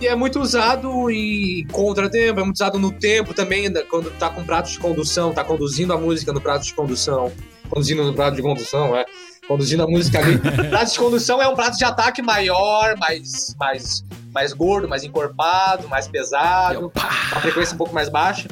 [0.00, 4.28] E é muito usado em contratempo, é muito usado no tempo também, da- quando tá
[4.30, 7.30] com prato de condução, tá conduzindo a música no prato de condução.
[7.70, 9.04] Conduzindo no prato de condução, é.
[9.46, 10.38] Conduzindo a música ali.
[10.70, 15.88] prato de condução é um prato de ataque maior, mais, mais, mais gordo, mais encorpado,
[15.88, 16.90] mais pesado,
[17.34, 18.48] uma frequência um pouco mais baixa.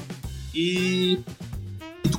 [0.55, 1.19] E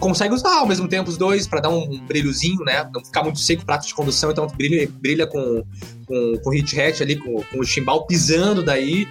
[0.02, 2.90] consegue usar ao mesmo tempo os dois pra dar um brilhozinho, né?
[2.94, 5.64] Não ficar muito seco o prato de condução, então brilha, brilha com,
[6.06, 9.08] com, com o hit hat ali, com, com o chimbal pisando daí.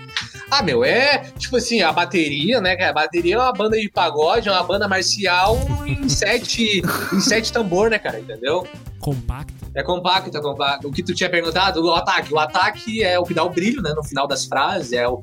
[0.50, 2.76] Ah, meu, é tipo assim, a bateria, né?
[2.82, 7.52] A bateria é uma banda de pagode, é uma banda marcial em sete, em sete
[7.52, 8.18] tambor, né, cara?
[8.18, 8.66] Entendeu?
[8.98, 9.54] Compacto.
[9.74, 10.88] É compacto, é compacto.
[10.88, 12.34] O que tu tinha perguntado, o ataque.
[12.34, 13.92] O ataque é o que dá o brilho, né?
[13.94, 15.22] No final das frases, é o.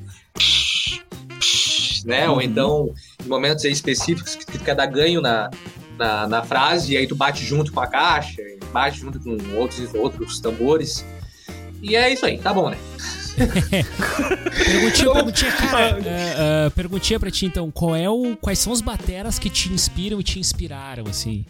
[2.06, 2.30] Né?
[2.30, 2.94] Ou então,
[3.26, 5.50] momentos aí específicos que tu quer dar ganho na,
[5.98, 9.38] na, na frase, e aí tu bate junto com a caixa, e bate junto com
[9.56, 11.06] outros, outros tambores.
[11.82, 12.78] E é isso aí, tá bom, né?
[13.38, 18.82] Perguntinha, perguntinha, cara, ah, ah, perguntinha pra ti então, qual é o, quais são os
[18.82, 21.46] bateras que te inspiram e te inspiraram, assim?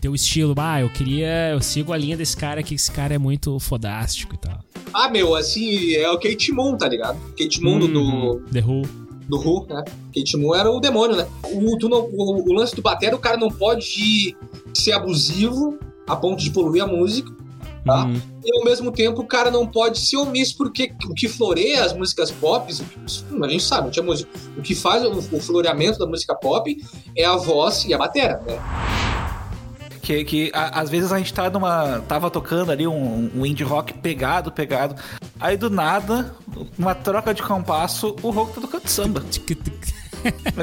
[0.00, 3.18] Teu estilo, ah, eu queria, eu sigo a linha desse cara aqui, esse cara é
[3.18, 4.62] muito fodástico e tal.
[4.92, 7.18] Ah, meu, assim, é o Kate Moon, tá ligado?
[7.36, 9.07] Kate Moon do, do, The Who.
[9.28, 9.84] Do Who, né?
[10.14, 11.26] Kate Moon era o demônio, né?
[11.52, 14.36] O, não- o, o lance do batera, o cara não pode
[14.74, 17.30] ser abusivo a ponto de poluir a música,
[17.84, 18.04] tá?
[18.04, 18.20] Uhum.
[18.44, 21.92] E ao mesmo tempo o cara não pode ser omisso, porque o que floreia as
[21.92, 24.30] músicas pop, a gente sabe, tinha música.
[24.56, 26.74] O que faz o, o floreamento da música pop
[27.16, 28.58] é a voz e a batera, né?
[30.02, 32.00] Que, que a- às vezes a gente tá numa.
[32.08, 34.94] Tava tocando ali um, um indie rock pegado, pegado.
[35.40, 36.34] Aí do nada,
[36.78, 39.22] uma troca de compasso, o rock tá tocando samba.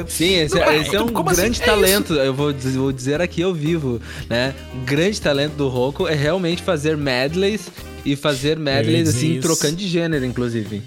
[0.08, 1.40] Sim, esse, Não é, esse é um como assim?
[1.40, 2.12] grande É talento.
[2.14, 4.54] eu vou dizer, vou dizer aqui ao vivo, né?
[4.74, 7.68] Um grande talento do Rocco é realmente fazer medleys
[8.04, 9.40] e fazer medleys assim, isso.
[9.42, 10.82] trocando de gênero, inclusive.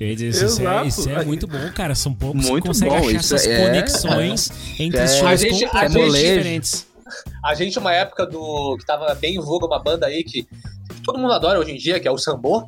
[0.00, 1.94] Isso, isso é, isso é muito bom, cara.
[1.94, 5.04] São poucos Muito que conseguem bom, achar isso essas é- conexões entre É.
[5.04, 6.86] A gente- completamente gente- diferentes.
[7.44, 8.76] A gente, uma época do.
[8.78, 10.46] que tava bem em voga uma banda aí que
[11.04, 12.66] todo mundo adora hoje em dia, que é o Sambô.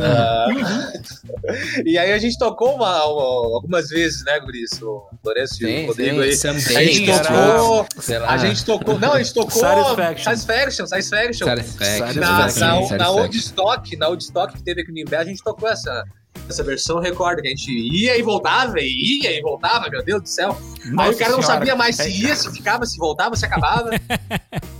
[0.00, 0.46] Ah,
[1.84, 4.80] e aí a gente tocou uma, uma- algumas vezes, né, Guris?
[4.80, 6.36] O Lourenço e o Rodrigo sim, aí.
[6.36, 7.86] Someday, A gente tocou.
[8.26, 8.98] A gente tocou.
[8.98, 9.60] Não, a gente tocou.
[9.60, 10.24] Satisfaction.
[10.24, 11.46] Satisfaction, Satisfaction.
[11.46, 13.12] Satisfaction, Na, na, na Satisfaction.
[13.14, 16.04] Woodstock, na Woodstock que teve aqui no Inverno, a gente tocou essa,
[16.48, 20.22] essa versão recorde, que a gente ia e voltava, e ia e voltava, meu Deus
[20.22, 20.56] do céu.
[20.84, 21.42] Aí Nossa o cara não Senhora.
[21.58, 23.90] sabia mais se ia, se ficava, se voltava, se acabava.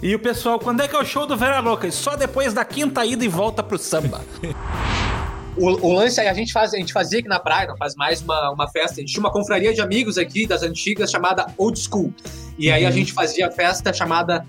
[0.02, 1.88] E o pessoal, quando é que é o show do Vera Louca?
[1.92, 4.20] Só depois da quinta ida e volta pro samba.
[5.56, 7.94] O, o lance aí, a gente, faz, a gente fazia aqui na praia, não faz
[7.94, 8.94] mais uma, uma festa.
[8.94, 12.12] A gente tinha uma confraria de amigos aqui das antigas chamada Old School.
[12.58, 12.94] E aí a Uhum.
[12.94, 14.44] gente fazia festa chamada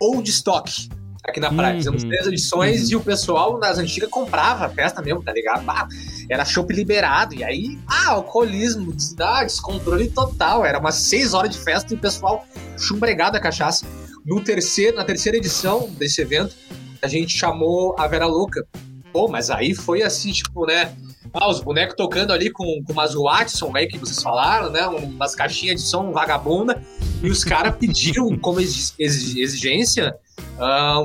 [0.00, 0.88] Old Stock
[1.24, 1.72] aqui na praia.
[1.74, 1.78] Uhum.
[1.78, 5.62] Fizemos três edições e o pessoal das antigas comprava a festa mesmo, tá ligado?
[5.68, 5.86] Ah,
[6.28, 7.34] era chopp liberado.
[7.34, 10.64] E aí, ah, alcoolismo, des- descontrole total.
[10.64, 12.44] Era umas seis horas de festa e o pessoal
[12.78, 13.86] chumbregado a cachaça.
[14.24, 16.54] No terceiro, na terceira edição desse evento,
[17.00, 18.66] a gente chamou a Vera Louca.
[19.12, 20.92] Pô, mas aí foi assim, tipo, né?
[21.32, 24.86] Ah, os bonecos tocando ali com, com umas Watson aí que vocês falaram, né?
[24.86, 26.82] Umas caixinhas de som vagabunda.
[27.22, 30.14] E os caras pediram como exi- exi- exigência,
[30.58, 31.00] ah,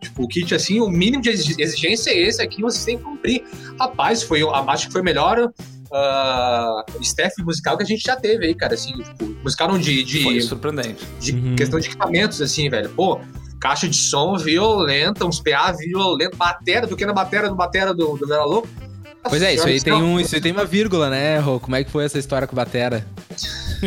[0.00, 3.04] tipo, o kit assim, o mínimo de exi- exigência é esse aqui, vocês têm que
[3.04, 3.44] cumprir.
[3.78, 5.50] Rapaz, foi, acho que foi o melhor
[5.92, 8.74] ah, staff musical que a gente já teve aí, cara.
[8.74, 11.04] Assim, tipo, musical de, de, Foi surpreendente.
[11.20, 11.56] de Uhum.
[11.56, 12.90] questão de equipamentos, assim, velho.
[12.90, 13.20] Pô,
[13.60, 18.16] caixa de som violenta, uns PA violento, batera, do que na batera do batera do,
[18.16, 18.68] do Vera Louco.
[19.28, 21.58] Pois é, isso aí tem um, isso aí tem uma vírgula, né, Rô?
[21.58, 23.04] Como é que foi essa história com o Batera?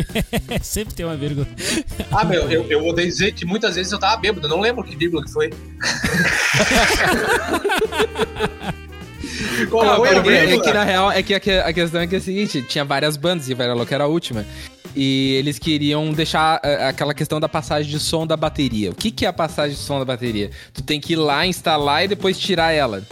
[0.62, 1.46] Sempre tem uma vírgula.
[2.10, 4.82] Ah, meu, eu, eu vou dizer que muitas vezes eu tava bêbado, eu não lembro
[4.84, 5.50] que vírgula que foi.
[9.70, 10.64] Qual Não, foi a porque é vírgula?
[10.64, 12.84] que na real é que a, que- a questão é que é a seguinte, tinha
[12.84, 14.44] várias bandas e Vera Louca era a última.
[14.94, 18.90] E eles queriam deixar ah, aquela questão da passagem de som da bateria.
[18.90, 20.50] O que, que é a passagem de som da bateria?
[20.74, 23.02] Tu tem que ir lá, instalar e depois tirar ela.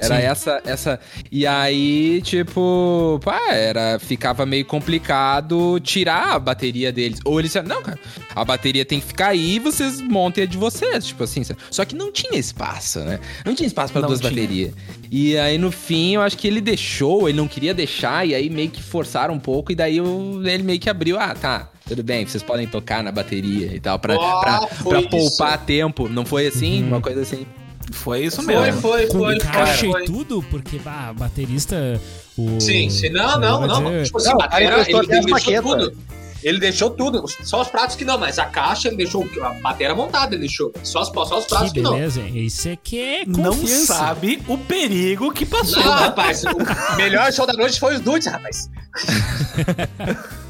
[0.00, 0.22] Era Sim.
[0.22, 1.00] essa, essa.
[1.30, 7.18] E aí, tipo, pá, era, ficava meio complicado tirar a bateria deles.
[7.24, 7.98] Ou eles disseram, não, cara,
[8.34, 11.42] a bateria tem que ficar aí e vocês montem a de vocês, tipo assim.
[11.70, 13.18] Só que não tinha espaço, né?
[13.44, 14.30] Não tinha espaço pra Não duas tinha.
[14.30, 14.72] baterias.
[15.10, 18.48] E aí, no fim, eu acho que ele deixou, ele não queria deixar, e aí
[18.50, 21.70] meio que forçaram um pouco, e daí o- ele meio que abriu, ah, tá.
[21.86, 25.08] Tudo bem, vocês podem tocar na bateria e tal, pra, Ah, pra, foi pra isso.
[25.38, 26.06] poupar tempo.
[26.08, 26.82] Não foi assim?
[26.84, 27.46] Uma coisa assim.
[27.92, 28.80] Foi isso Foi, mesmo.
[28.80, 30.04] foi, Com foi, caixa foi, e foi.
[30.04, 32.00] tudo, porque, bah, baterista.
[32.36, 32.60] O...
[32.60, 33.08] Sim, sim.
[33.10, 33.82] Não, não, não.
[33.84, 35.96] dizer- Tipo assim, Não, batera, aí ele, deixou tudo.
[36.40, 37.24] Ele deixou tudo.
[37.42, 39.28] Só os pratos que não, mas a caixa ele deixou.
[39.42, 40.72] A batera montada ele deixou.
[40.84, 41.94] Só os, só os pratos Que que, não.
[41.94, 42.20] beleza?
[42.22, 45.82] Isso aqui é Não sabe o perigo que passou.
[45.82, 46.00] Não, né?
[46.02, 46.44] rapaz.
[46.44, 46.56] O
[46.96, 48.70] melhor show da noite foi os dudes, rapaz.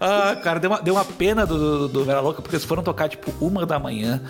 [0.00, 2.82] Ah, cara, deu uma, deu uma pena do, do, do Vera Louca, porque eles foram
[2.82, 4.22] tocar, tipo, uma da manhã.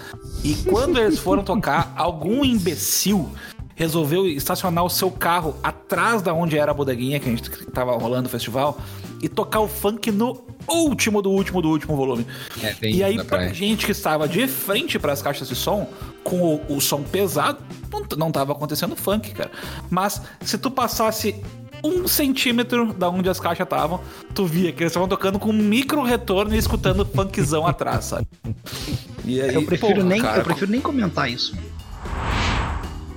[0.45, 3.31] E quando eles foram tocar, algum imbecil
[3.79, 7.97] resolveu estacionar o seu carro atrás da onde era a bodeguinha que a gente tava
[7.97, 8.77] rolando o festival
[9.23, 12.27] e tocar o funk no último do último do último volume.
[12.61, 13.55] É, e aí, pra praia.
[13.55, 15.89] gente que estava de frente para as caixas de som,
[16.25, 19.53] com o, o som pesado, não, não tava acontecendo funk, cara.
[19.89, 21.41] Mas se tu passasse
[21.83, 24.01] um centímetro da onde as caixas estavam,
[24.35, 28.27] tu via que eles estavam tocando com um micro retorno e escutando funkzão atrás, sabe?
[29.25, 31.55] E aí, Eu prefiro, porra, nem, cara, eu prefiro nem comentar isso.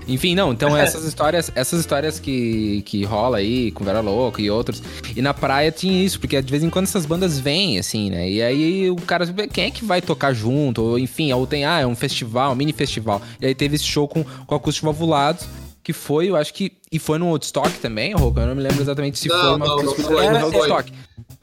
[0.07, 4.49] Enfim, não, então essas histórias, essas histórias que, que rola aí com Vera Louca e
[4.49, 4.81] outros.
[5.15, 8.29] E na praia tinha isso, porque de vez em quando essas bandas vêm, assim, né?
[8.29, 10.81] E aí o cara, quem é que vai tocar junto?
[10.81, 13.21] Ou enfim, ou tem, ah, é um festival, um mini festival.
[13.39, 15.45] E aí teve esse show com, com acústico valvulados,
[15.83, 16.73] que foi, eu acho que.
[16.91, 18.41] E foi no Woodstock também, Roca?
[18.41, 20.49] Eu não me lembro exatamente se Não, foi uma não, não foi, era não.
[20.49, 20.91] Woodstock.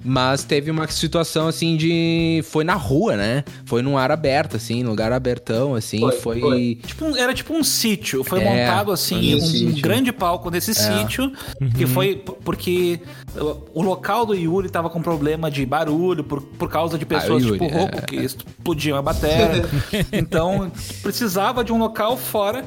[0.04, 2.40] Mas teve uma situação assim de.
[2.44, 3.42] Foi na rua, né?
[3.64, 5.98] Foi num ar aberto, assim, num lugar abertão, assim.
[6.00, 6.40] Foi, Foi.
[6.40, 6.78] foi.
[6.86, 8.22] Tipo era tipo um sítio.
[8.22, 11.32] Foi É, montado assim, um um, grande palco nesse sítio.
[11.76, 13.00] Que foi porque
[13.36, 17.42] o- o local do Yuri tava com problema de barulho por, por causa de pessoas
[17.42, 18.02] Yuri, tipo Roco é.
[18.02, 19.64] que explodiam a bateria.
[20.12, 20.70] então
[21.02, 22.64] precisava de um local fora.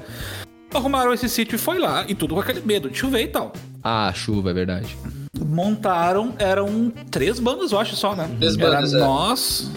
[0.73, 2.05] Arrumaram esse sítio e foi lá.
[2.07, 3.51] E tudo com aquele medo de chover e tal.
[3.84, 4.97] Ah, chuva, é verdade.
[5.45, 8.29] Montaram, eram três bandas, eu acho só, né?
[8.39, 8.99] Três Era bandas, é.
[8.99, 9.71] nós.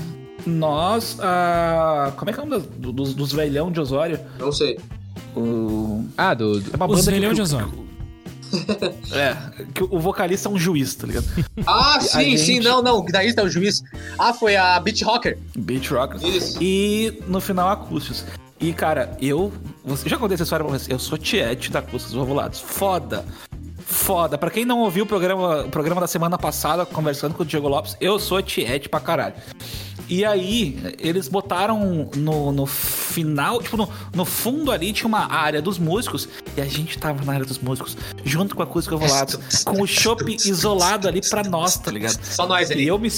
[0.47, 2.13] Nós, a.
[2.17, 4.21] Como é que é o nome dos, dos velhão de Osório?
[4.39, 4.79] Não sei.
[5.35, 6.05] O.
[6.19, 6.61] Ah, do.
[6.61, 7.85] do- É uma Os velhão que- de Osório.
[9.13, 9.37] É,
[9.75, 11.27] que o vocalista é um juiz, tá ligado?
[11.67, 12.99] Ah, sim, sim, gente- não, não.
[12.99, 13.83] O guitarrista é o juiz.
[14.19, 15.39] Ah, foi a Beat Rocker.
[15.57, 16.23] Beat Rockers.
[16.23, 16.59] Isso.
[16.63, 18.25] E no final, acústicos.
[18.61, 19.53] E, cara, eu.
[19.85, 20.89] Você já contei essa história pra vocês?
[20.89, 22.61] Eu sou tiete da Acústicos Ovulados.
[22.61, 23.25] Foda.
[23.85, 24.39] Foda.
[24.39, 27.69] Pra quem não ouviu o programa, o programa da semana passada, conversando com o Diego
[27.69, 29.35] Lopes, eu sou tiete pra caralho.
[30.09, 35.63] E aí, eles botaram no, no final, tipo, no, no fundo ali tinha uma área
[35.63, 39.65] dos músicos, e a gente tava na área dos músicos, junto com a Acústica Ovulados,
[39.65, 42.19] com o chopp isolado ali pra nós, tá ligado?
[42.23, 42.85] Só nós ali.
[42.85, 43.11] E eu me.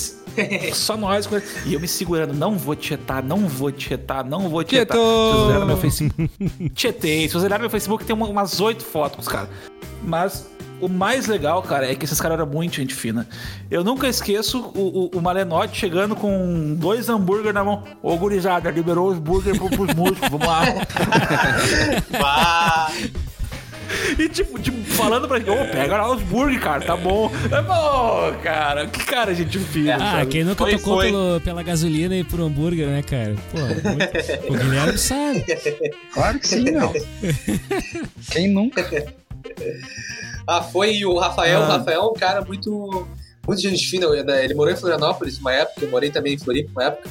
[0.72, 1.28] Só nós.
[1.64, 2.32] E eu me segurando.
[2.34, 4.96] Não vou tietar, não vou tietar, não vou tietar.
[4.96, 5.32] Tietou!
[5.32, 6.70] Se vocês olharem no meu Facebook.
[6.74, 7.20] Tietei.
[7.26, 9.48] Se vocês olharem no meu Facebook, tem uma- umas oito fotos, cara.
[10.02, 10.48] Mas.
[10.78, 13.26] O mais legal, cara, é que esses caras eram muito gente fina.
[13.70, 17.82] Eu nunca esqueço o, o, o Malenote chegando com dois hambúrguer na mão.
[18.02, 20.64] Ô, gurizada, liberou os hambúrguer pro, pros músicos, vamos lá.
[22.20, 22.92] Bah.
[24.18, 27.30] E tipo, tipo, falando pra gente, ô, pega lá os burger, cara, tá bom.
[27.50, 28.86] É bom, cara.
[28.86, 30.30] Que cara gente fina, Ah, sabe?
[30.30, 31.06] quem nunca Foi, tocou foi.
[31.10, 33.34] pelo- pela gasolina e por hambúrguer, né, cara?
[33.50, 34.52] Pô, muito...
[34.52, 35.44] o Guilherme sabe.
[36.12, 36.92] Claro que sim, meu.
[38.30, 38.86] Quem nunca?
[40.46, 41.62] Ah, foi o Rafael.
[41.62, 41.64] Ah.
[41.64, 43.06] O Rafael é um cara muito,
[43.46, 44.06] muito gente fina.
[44.42, 47.08] Ele morou em Florianópolis uma época, eu morei também em Floripa uma época.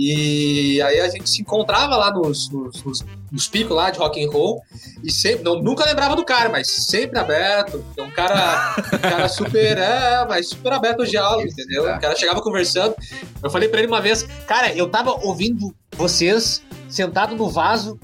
[0.00, 4.24] E aí a gente se encontrava lá nos, nos, nos- nos picos lá de rock
[4.24, 4.62] and roll
[5.02, 7.84] e sempre, não, nunca lembrava do cara, mas sempre aberto.
[7.96, 11.82] É um cara, um cara super, é, mas super aberto ao diálogo, entendeu?
[11.82, 12.94] O cara chegava conversando.
[13.42, 17.98] Eu falei pra ele uma vez, cara, eu tava ouvindo vocês sentado no vaso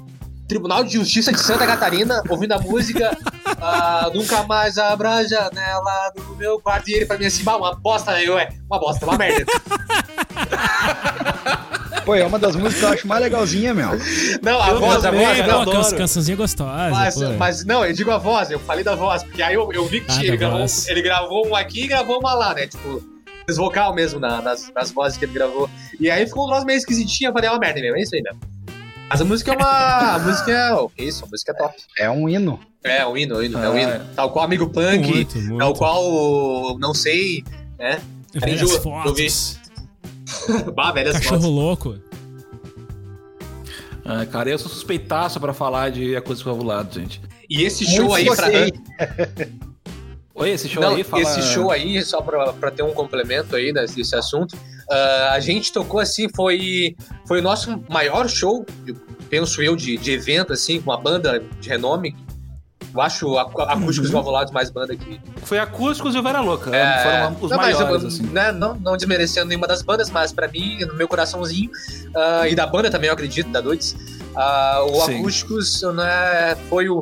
[0.49, 3.17] Tribunal de Justiça de Santa Catarina, ouvindo a música
[3.63, 6.91] ah, Nunca mais abra a janela do meu quarto.
[6.91, 9.47] E ele pra mim assim, "Bah, uma bosta, eu é, uma bosta, uma merda.
[12.05, 13.89] Pô, é uma das músicas que eu acho mais legalzinha, meu.
[14.43, 15.61] Não, a Eu voz, a também, voz, eu não.
[15.63, 15.85] adoro.
[15.91, 16.91] Pô, cançãozinha gostosa.
[16.91, 19.87] Mas, mas não, eu digo a voz, eu falei da voz, porque aí eu, eu
[19.87, 20.87] vi que Ah, tinha- ele, gravou, voz.
[20.89, 22.67] ele gravou um aqui e gravou uma lá, né?
[22.67, 23.03] Tipo,
[23.47, 25.69] fez vocal mesmo na- nas, nas vozes que ele gravou.
[25.99, 28.15] E aí ficou um troço meio esquisitinho, eu falei, é uma merda mesmo, é isso
[28.15, 28.41] aí mesmo.
[29.09, 30.15] Mas a música é uma.
[30.15, 30.73] A música é.
[30.75, 31.25] o que é isso?
[31.25, 31.75] A música é top.
[31.99, 32.59] É um hino.
[32.83, 34.05] É, o hino, o hino, é o Ah, hino.
[34.15, 35.59] Tal qual Amigo Punk, Muito, muito.
[35.59, 37.43] tal qual Não Sei,
[37.79, 37.99] né?
[38.35, 39.59] Velhas enjoa, fotos.
[40.75, 41.55] bah, velhas Cachorro fotos.
[41.55, 41.99] louco.
[44.05, 47.21] Ah, cara, eu sou suspeitaço pra falar de acústico ovulado, gente.
[47.49, 48.51] E esse show Muito aí pra.
[48.51, 49.55] gostei.
[50.37, 51.23] Oi, esse show Não, aí fala...
[51.23, 54.59] esse show aí, só pra, pra ter um complemento aí desse, desse assunto,
[54.91, 58.67] ah, a gente tocou assim, foi, foi o nosso maior show,
[59.31, 62.17] penso eu, de, de evento, assim, com uma banda de renome.
[62.95, 64.15] Eu acho acústicos Uhum.
[64.15, 65.21] valvulados mais banda que.
[65.43, 66.75] Foi acústicos e o Vera Louca.
[66.75, 68.23] É, Foram os não, maiores, eu- assim.
[68.29, 71.71] né, não, não desmerecendo nenhuma das bandas, mas pra mim, no meu coraçãozinho,
[72.17, 73.97] ah, e da banda também, eu acredito, da Dudes,
[74.37, 75.21] Ah, o Sim.
[75.21, 77.01] Acústicos né, foi o.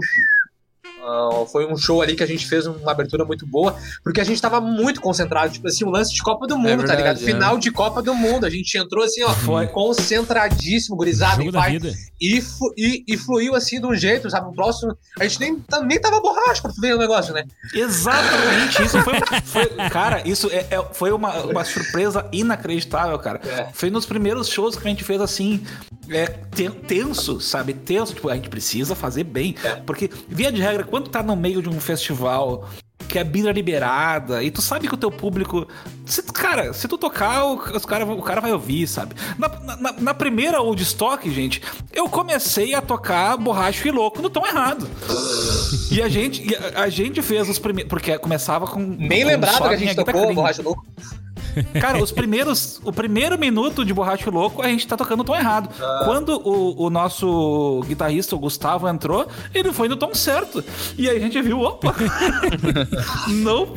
[1.03, 4.25] ah, foi um show ali que a gente fez uma abertura muito boa, porque a
[4.25, 7.17] gente tava muito concentrado, tipo assim, um lance de Copa do Mundo, tá verdade, ligado?
[7.23, 7.25] é.
[7.25, 8.47] Final de Copa do Mundo.
[8.47, 9.67] A gente entrou assim, ó, Foi.
[9.67, 11.79] concentradíssimo, gurizado, da pai,
[12.21, 12.43] e,
[12.77, 14.49] e, e fluiu assim de um jeito, sabe?
[14.49, 14.97] O próximo.
[15.19, 17.45] A gente nem, tá- nem tava borracho pra tu ver o negócio, né?
[17.75, 23.41] Exatamente, isso foi, foi- cara, isso é- é- foi uma, uma surpresa inacreditável, cara.
[23.45, 23.69] É.
[23.73, 25.65] Foi nos primeiros shows que a gente fez assim,
[26.11, 27.73] é, ten- tenso, sabe?
[27.75, 29.77] Tenso, tipo, a gente precisa fazer bem, É.
[29.77, 32.69] porque via de regra, quando tá no meio de um festival
[33.09, 35.67] que é bira liberada, e tu sabe que o teu público.
[36.05, 39.15] se- cara, se tu tocar, o, os cara, o cara vai ouvir, sabe?
[39.39, 44.47] Na, na, na primeira Woodstock, gente, eu comecei a tocar borracho e louco no tom
[44.47, 44.87] errado.
[45.91, 47.89] E a gente, e a, a gente fez os primeiros.
[47.89, 48.81] Porque começava com.
[48.81, 50.35] Nem com lembrava que a gente tocou Clean.
[50.35, 50.87] Borracha Louco.
[51.81, 52.81] Cara, os primeiros.
[52.85, 55.69] O primeiro minuto de Borracho Louco, a gente tá tocando no tom errado.
[56.05, 60.65] Quando o, o nosso guitarrista, o Gustavo, entrou, ele foi no tom certo.
[60.97, 61.95] E aí a gente viu, opa!
[63.29, 63.75] não.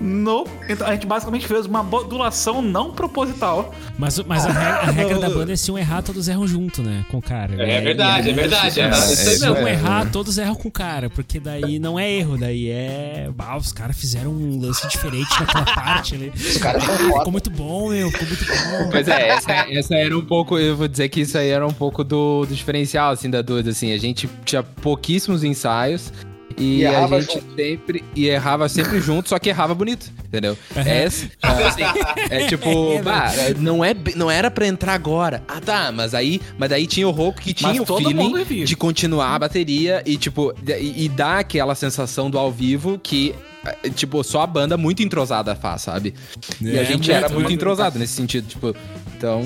[0.00, 0.44] Não.
[0.68, 3.74] Então a gente basicamente fez uma modulação não proposital.
[3.98, 6.82] Mas, mas a, regra, a regra da banda é se um errar, todos erram junto,
[6.82, 7.04] né?
[7.10, 7.54] Com o cara.
[7.62, 8.80] É verdade, é verdade.
[8.80, 11.78] É, É, isso aí é, Se um errar, todos erram com o cara, porque daí
[11.78, 13.30] não é erro, daí é.
[13.38, 16.32] Ah, os caras fizeram um lance diferente naquela parte ali.
[16.34, 18.10] Os caras Ficou muito bom, meu.
[18.10, 18.90] Ficou muito bom.
[18.90, 21.72] Pois é, essa, essa era um pouco, eu vou dizer que isso aí era um
[21.72, 26.12] pouco do, do diferencial, assim, da Duda, assim, a gente tinha pouquíssimos ensaios
[26.56, 30.56] e, E a gente sempre, e errava sempre junto, só que errava bonito, entendeu?
[30.74, 31.82] É, esse- assim,
[32.30, 36.70] é tipo, bah, não, é, não era pra entrar agora, ah tá, mas aí, mas
[36.70, 40.54] daí tinha o Roku que tinha Mas o feeling de continuar a bateria e tipo,
[40.66, 43.34] e, e dar aquela sensação do ao vivo que...
[43.82, 46.14] eh, Tipo, só a banda muito entrosada faz, sabe?
[46.60, 47.52] e a É, gente muito, era muito muito.
[47.52, 48.74] entrosado nesse sentido, tipo,
[49.16, 49.42] então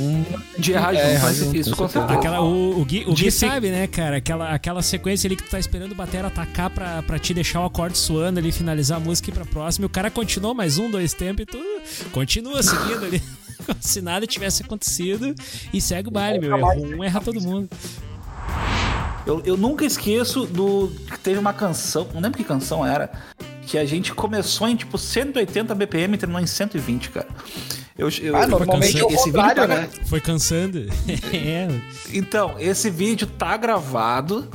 [0.58, 2.18] De errar junto, É, errar mas junto, isso com certeza.
[2.18, 4.16] Aquela, o, o Gui, o Gui sabe, né, cara?
[4.16, 7.60] Aquela, aquela sequência ali que tu tá esperando o batera atacar pra, pra te deixar
[7.60, 9.84] o acorde suando ali, finalizar a música e ir pra próxima.
[9.84, 11.58] E o cara continuou mais um, dois tempos e tu
[12.10, 13.22] continua seguindo ali.
[13.66, 15.34] Como se nada tivesse acontecido.
[15.72, 16.56] E segue o baile, meu.
[16.56, 17.68] Errou um, erra todo mundo.
[19.26, 20.90] Eu, eu nunca esqueço do.
[21.06, 23.10] que Teve uma canção, não lembro que canção era,
[23.66, 27.28] que a gente começou em tipo 180 BPM e terminou em 120, cara.
[28.00, 29.88] Eu, eu, Ah, normalmente é o esse vídeo contrário, tá- né?
[30.06, 30.86] Foi cansando.
[31.34, 31.68] é.
[32.14, 34.48] Então, esse vídeo tá gravado.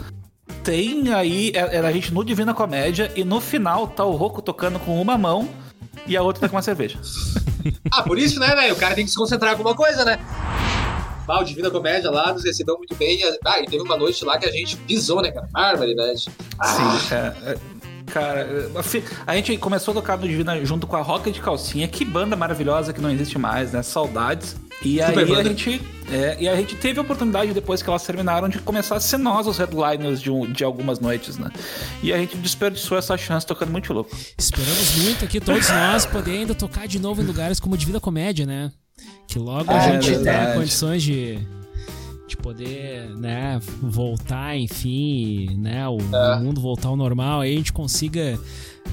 [0.64, 4.42] Tem aí, é, é a gente no Divina Comédia, e no final tá o Roco
[4.42, 5.48] tocando com uma mão
[6.08, 6.98] e a outra tá com uma cerveja.
[7.92, 8.76] Ah, por isso, né, velho?
[8.76, 10.20] O cara tem que se concentrar em alguma coisa, né?
[11.28, 13.20] Ah, o Divina Comédia lá nos recebeu muito bem.
[13.44, 15.48] Ah, e teve uma noite lá que a gente pisou, né, cara?
[15.52, 16.26] Barbaridade.
[16.60, 17.58] Ah, Sim, é, é,
[18.06, 18.70] cara,
[19.26, 22.36] a gente começou a tocar no Divina junto com a Roca de Calcinha, que banda
[22.36, 23.82] maravilhosa que não existe mais, né?
[23.84, 24.56] Saudades.
[24.84, 28.04] E Super aí a gente, é, e a gente teve a oportunidade, depois que elas
[28.04, 31.50] terminaram, de começar a ser nós os headliners de, um- de algumas noites, né?
[32.04, 34.16] E a gente desperdiçou essa chance tocando muito louco.
[34.38, 38.46] Esperamos muito aqui, todos nós, poder ainda tocar de novo em lugares como Divina Comédia,
[38.46, 38.70] né?
[39.28, 40.24] Que logo É a gente verdade.
[40.46, 41.40] tenha condições de,
[42.28, 47.72] de poder, né, voltar, enfim, né, o, o mundo voltar ao normal, aí a gente
[47.74, 48.40] consiga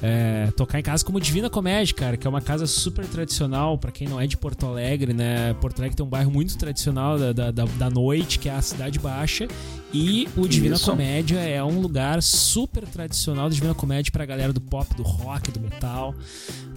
[0.00, 3.92] é, tocar em casa como Divina Comédia, cara, que é uma casa super tradicional pra
[3.92, 5.54] quem não é de Porto Alegre, né?
[5.60, 8.98] Porto Alegre tem um bairro muito tradicional da, da, da- noite, que é a Cidade
[8.98, 9.46] Baixa,
[9.92, 10.90] e o Divina Isso.
[10.90, 15.50] Comédia é um lugar super tradicional do Divina Comédia pra galera do pop, do rock,
[15.50, 16.14] do metal,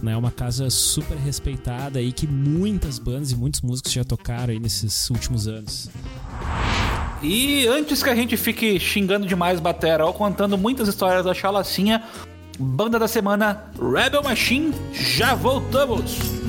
[0.02, 0.12] né?
[0.12, 4.60] É uma casa super respeitada aí que muitas bandas e muitos músicos já tocaram aí
[4.60, 5.88] nesses últimos anos.
[7.22, 12.02] E antes que a gente fique xingando demais Batera ou contando muitas histórias da Chalacinha,
[12.58, 16.45] banda da semana Rebel Machine, já voltamos!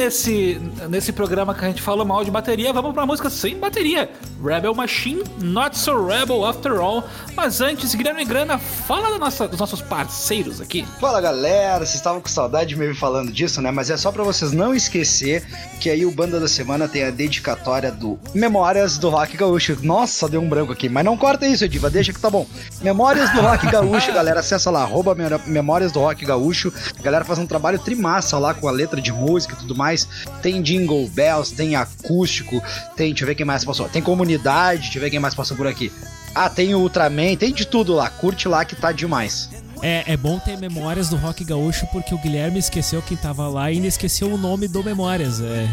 [0.00, 4.10] Nesse, nesse programa que a gente falou mal de bateria, vamos pra música sem bateria.
[4.42, 7.04] Rebel Machine, Not So Rebel After All.
[7.36, 10.86] Mas antes, Guilherme Grana, fala nossa, dos nossos parceiros aqui.
[10.98, 13.70] Fala galera, vocês estavam com saudade de me falando disso, né?
[13.70, 15.44] Mas é só pra vocês não esquecer
[15.80, 19.78] que aí o Banda da Semana tem a dedicatória do Memórias do Rock Gaúcho.
[19.82, 22.46] Nossa, deu um branco aqui, mas não corta isso, Ediva, deixa que tá bom.
[22.82, 25.16] Memórias do Rock Gaúcho, galera, acessa lá, arroba
[25.46, 26.70] Memórias do Rock Gaúcho.
[26.98, 30.06] A galera faz um trabalho trimassa lá com a letra de música e tudo mais.
[30.42, 32.62] Tem jingle bells, tem acústico,
[32.94, 33.88] tem, deixa eu ver quem mais passou.
[33.88, 35.90] Tem comunidade, deixa eu ver quem mais passou por aqui.
[36.34, 38.10] Ah, tem o Ultraman, tem de tudo lá.
[38.10, 39.48] Curte lá que tá demais.
[39.82, 43.70] É, é bom ter memórias do Rock Gaúcho porque o Guilherme esqueceu quem tava lá
[43.70, 45.40] e ainda esqueceu o nome do Memórias.
[45.40, 45.68] É,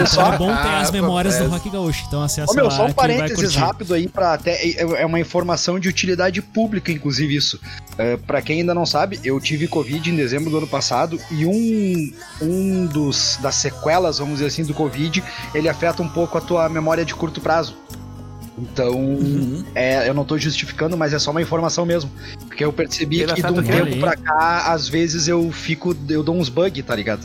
[0.00, 2.04] então é bom ter as memórias do Rock Gaúcho.
[2.06, 5.20] Então acessa Ô, meu, lá só um parênteses rápido aí para até é é uma
[5.20, 7.60] informação de utilidade pública, inclusive isso.
[7.98, 11.46] É, para quem ainda não sabe, eu tive covid em dezembro do ano passado e
[11.46, 15.22] um um dos das sequelas, vamos dizer assim, do covid,
[15.54, 17.76] ele afeta um pouco a tua memória de curto prazo.
[18.58, 19.62] Então, Uhum.
[19.74, 22.10] é, eu não tô justificando, mas é só uma informação mesmo.
[22.46, 25.94] Porque eu percebi Ele que de um tempo Olha pra cá, às vezes eu fico.
[26.08, 27.20] Eu dou uns bugs, tá ligado?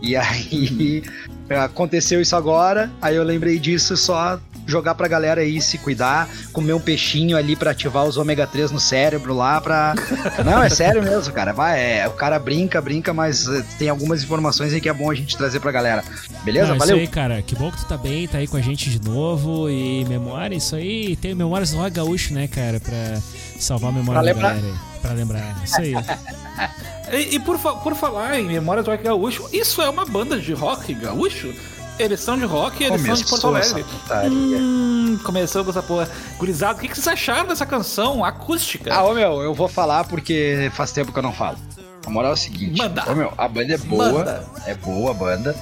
[0.00, 1.02] E aí
[1.50, 6.72] aconteceu isso agora, aí eu lembrei disso só jogar pra galera aí se cuidar, comer
[6.74, 9.94] um peixinho ali pra ativar os ômega 3 no cérebro lá pra.
[10.44, 11.52] Não, é sério mesmo, cara.
[11.52, 15.10] Vai, é, o cara brinca, brinca, mas eh, tem algumas informações aí que é bom
[15.10, 16.04] a gente trazer pra galera.
[16.44, 16.68] Beleza?
[16.68, 16.96] Não, Valeu.
[16.96, 17.42] Isso aí, cara.
[17.42, 19.68] Que bom que tu tá bem, tá aí com a gente de novo.
[19.68, 21.16] E memória, isso aí.
[21.16, 22.80] Tem memórias do Rock Gaúcho, né, cara?
[22.80, 23.18] Pra
[23.58, 24.48] salvar a memória Pra da lembrar.
[24.54, 25.00] galera aí.
[25.00, 25.62] Pra lembrar.
[25.64, 25.94] Isso aí.
[27.12, 30.52] E, e por, por falar em Memórias do Rock Gaúcho, isso é uma banda de
[30.52, 31.52] rock gaúcho?
[32.00, 33.84] Eles são de rock e eles são de Porto Alegre.
[34.30, 36.08] Hum, começou com essa porra.
[36.38, 38.92] Gurizado, o que, que vocês acharam dessa canção acústica?
[38.92, 41.58] Ah, ô meu, eu vou falar porque faz tempo que eu não falo.
[42.06, 43.04] A moral é o seguinte: Manda.
[43.10, 44.48] Ô meu, a banda é boa, Manda.
[44.66, 45.56] é boa a banda.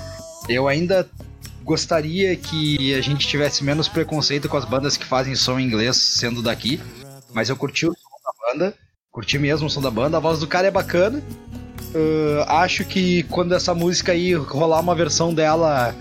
[0.48, 1.08] Eu ainda
[1.64, 5.96] gostaria que a gente tivesse menos preconceito com as bandas que fazem som em inglês
[5.96, 6.80] sendo daqui,
[7.34, 8.74] mas eu curti o som da banda,
[9.10, 11.22] curti mesmo o som da banda, a voz do cara é bacana.
[12.46, 15.94] Ah, acho que quando essa música aí rolar uma versão dela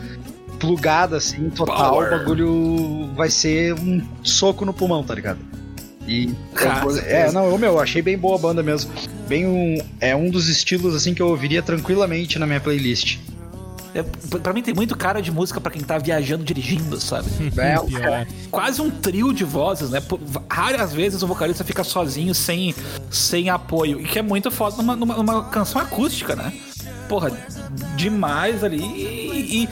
[0.60, 2.08] plugada assim, total, Power.
[2.08, 5.39] o bagulho vai ser um soco no pulmão, tá ligado?
[6.08, 7.34] E é, certeza.
[7.34, 8.91] não, eu, meu, eu achei bem boa a banda mesmo.
[9.28, 13.20] Bem um, é um dos estilos assim que eu ouviria tranquilamente na minha playlist.
[13.93, 14.03] É,
[14.38, 17.28] pra mim tem muito cara de música pra quem tá viajando dirigindo, sabe?
[17.58, 18.28] É.
[18.51, 19.99] Quase um trio de vozes, né?
[19.99, 22.74] Pô, Raras vezes o vocalista fica sozinho, sem,
[23.10, 23.99] sem apoio.
[23.99, 26.53] E que é muito foda numa, numa, numa canção acústica, né?
[27.08, 27.32] Porra,
[27.95, 28.82] demais ali.
[28.84, 29.70] E, e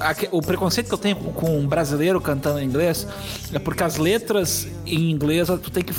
[0.00, 3.06] aque- o preconceito que eu tenho com, com um brasileiro cantando em inglês
[3.52, 5.94] é porque as letras em inglês tu tem que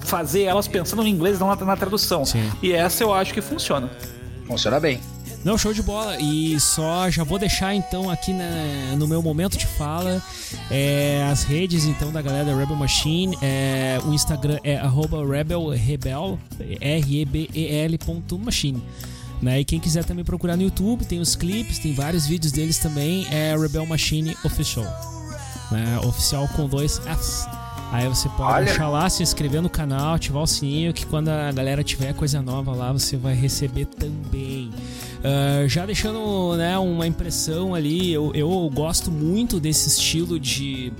[0.00, 2.24] fazer elas pensando em inglês, não na, na tradução.
[2.24, 2.50] Sim.
[2.62, 3.90] E essa eu acho que funciona.
[4.46, 5.00] Funciona bem.
[5.42, 6.18] Não, show de bola.
[6.20, 10.22] E só já vou deixar então aqui na- no meu momento de fala
[10.70, 13.38] é, as redes então da galera da Rebel Machine.
[13.40, 16.38] É, o Instagram é arroba rebelrebel,
[16.80, 18.82] R-E-B-E-L ponto machine.
[19.42, 19.60] Né?
[19.60, 23.26] E quem quiser também procurar no YouTube, tem os clipes, tem vários vídeos deles também.
[23.30, 24.84] É Rebel Machine Official.
[25.70, 25.98] Né?
[26.04, 27.46] Oficial com dois Fs.
[27.92, 28.70] Aí você pode Olha.
[28.70, 32.40] achar lá, se inscrever no canal, ativar o sininho, que quando a galera tiver coisa
[32.40, 34.70] nova lá, você vai receber também.
[35.22, 40.92] Ah, já deixando né, uma impressão ali, eu, eu gosto muito desse estilo de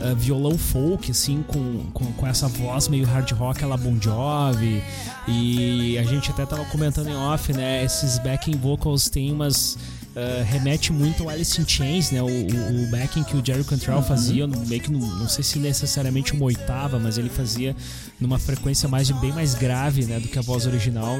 [0.00, 4.82] ah, violão folk, assim, com, com, com essa voz meio hard rock, ela Bon Jovi.
[5.28, 7.84] E a gente até tava comentando em off, né?
[7.84, 9.78] Esses backing vocals tem umas.
[10.16, 12.20] ah, remete muito ao Alice in Chains, né?
[12.20, 15.44] O, o, o backing que o Jerry Cantrell fazia, no- meio que no- não sei
[15.44, 17.74] se necessariamente uma oitava, mas ele fazia
[18.20, 21.18] numa frequência mais bem mais grave, né, do que a voz original.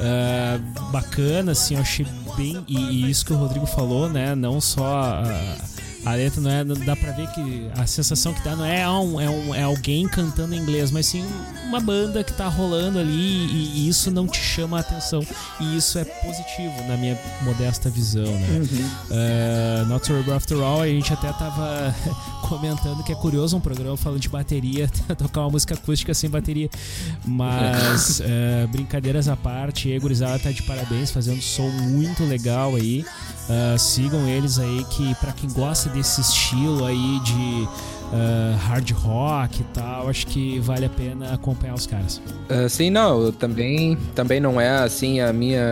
[0.00, 0.58] Ah,
[0.90, 2.06] bacana, assim, eu achei
[2.36, 4.34] bem e, e isso que o Rodrigo falou, né?
[4.34, 5.56] Não só a,
[6.06, 9.20] a letra não é, dá pra ver que a sensação que dá não é, um,
[9.20, 11.24] é, um, é alguém cantando em inglês, mas sim
[11.66, 15.20] uma banda que tá rolando ali e, e isso não te chama a atenção.
[15.60, 18.60] E isso é positivo na minha modesta visão, né?
[19.10, 21.92] Uh, Not So Rebel After All, a gente até tava
[22.48, 24.88] comentando que é curioso um programa falando de bateria,
[25.18, 26.70] tocar uma música acústica sem bateria.
[27.24, 32.76] Mas, uh, brincadeiras à parte, e gurizada tá de parabéns, fazendo um som muito legal
[32.76, 33.04] aí.
[33.48, 37.68] Uh, sigam eles aí, que pra quem gosta desse estilo aí de
[38.12, 42.20] uh, hard rock e tal, acho que vale a pena acompanhar os caras.
[42.50, 45.62] Ah, sim, não, também, também não é assim a minha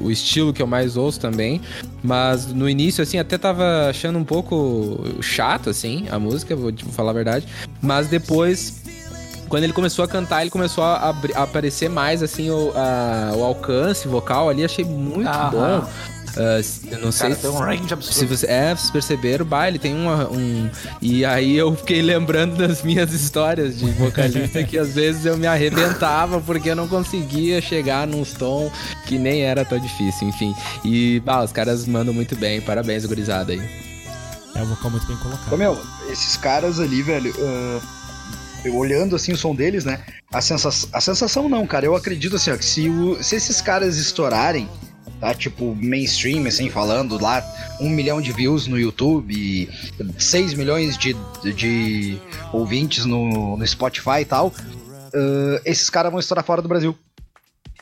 [0.00, 1.60] o estilo que eu mais ouço também,
[2.02, 6.84] mas no início assim até tava achando um pouco chato assim a música, vou te
[6.86, 7.46] falar a verdade,
[7.80, 8.80] mas depois
[9.50, 13.44] quando ele começou a cantar, ele começou a, a aparecer mais assim o, a- o
[13.44, 15.50] alcance vocal ali, achei muito Aham.
[15.50, 15.60] bom.
[15.84, 15.88] Ah,
[16.62, 18.14] se- eu não sei Cara, tem um range absurdo.
[18.18, 20.70] se você, é, vocês perceberam, bah, ele tem uma, um.
[21.00, 25.46] E aí eu fiquei lembrando das minhas histórias de vocalista que às vezes eu me
[25.46, 28.70] arrebentava porque eu não conseguia chegar num tom
[29.06, 30.54] que nem era tão difícil, enfim.
[30.84, 33.60] E, bah, os caras mandam muito bem, parabéns, gurizada aí.
[34.54, 35.52] É um vocal muito bem colocado.
[35.52, 35.78] Ô, meu,
[36.10, 37.34] esses caras ali, velho,
[38.64, 40.00] eu olhando assim o som deles, né?
[40.32, 41.84] A sensação, a sensação não, cara.
[41.86, 44.68] Eu acredito assim, ó, que se, o- se esses caras estourarem,
[45.22, 45.32] tá?
[45.32, 47.40] Tipo, mainstream, assim, falando lá,
[47.80, 49.68] um milhão de views no YouTube, e
[50.18, 51.14] 6 milhões de,
[51.54, 52.18] de
[52.52, 54.52] ouvintes no, no Spotify e tal,
[55.14, 56.98] ah, esses caras vão estourar fora do Brasil.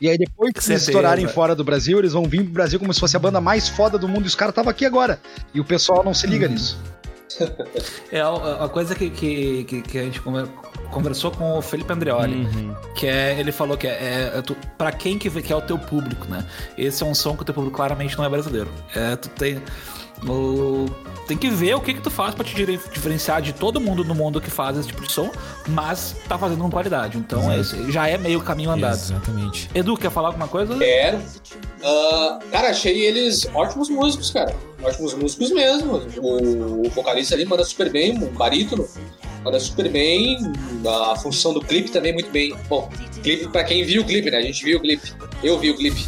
[0.02, 2.92] E aí, depois que eles estourarem fora do Brasil, eles vão vir pro Brasil como
[2.92, 4.24] se fosse a banda mais foda do mundo.
[4.24, 5.18] E os caras estavam aqui agora.
[5.54, 6.78] E o pessoal não se liga nisso.
[8.12, 10.48] É a, a coisa que, que, que, que a gente conver-
[10.90, 12.48] conversou com o Felipe Andreoli,
[12.94, 15.60] que é, ele falou que é, é tu, pra quem que, vê- que é o
[15.62, 16.44] teu público, né?
[16.76, 18.68] Esse é um som que o teu público claramente não é brasileiro.
[18.94, 19.62] É, tu tem,
[20.26, 20.86] o-
[21.26, 22.54] tem que ver o que que tu faz pra te
[22.92, 25.30] diferenciar de todo mundo no mundo que faz esse tipo de som,
[25.68, 27.16] mas tá fazendo com qualidade.
[27.18, 28.94] Então é já é meio caminho andado.
[28.94, 29.70] Exatamente.
[29.74, 30.76] Edu, quer falar alguma coisa?
[30.76, 31.20] Quero.
[31.82, 34.54] Ah, cara, achei eles ótimos músicos, cara.
[34.82, 36.02] Ótimos músicos mesmo.
[36.18, 38.86] O, o vocalista ali manda super bem, o barítono
[39.44, 40.38] manda super bem.
[41.10, 42.54] A função do clipe também muito bem.
[42.68, 42.88] Bom,
[43.22, 44.38] clipe pra quem viu o clipe, né?
[44.38, 45.12] A gente viu o clipe.
[45.42, 46.04] Eu vi o clipe.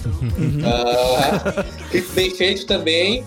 [0.64, 3.24] Ah, clipe bem feito também.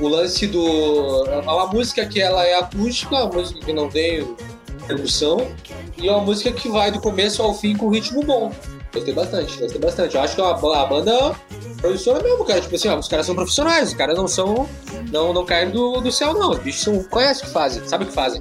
[0.00, 1.26] O lance do.
[1.26, 4.26] É uma música que ela é acústica, uma música que não tem
[4.86, 5.48] percussão.
[6.00, 8.52] E é uma música que vai do começo ao fim com ritmo bom.
[8.94, 10.14] Gostei bastante, gostei bastante.
[10.14, 11.34] Eu acho que a, ba- a banda
[11.80, 12.60] produciona mesmo, cara.
[12.60, 14.68] Tipo assim, ó, os caras são profissionais, os caras não são.
[15.10, 16.50] Não, não caem do, do céu, não.
[16.50, 18.40] Os bichos são, conhecem o que fazem, sabem o que fazem.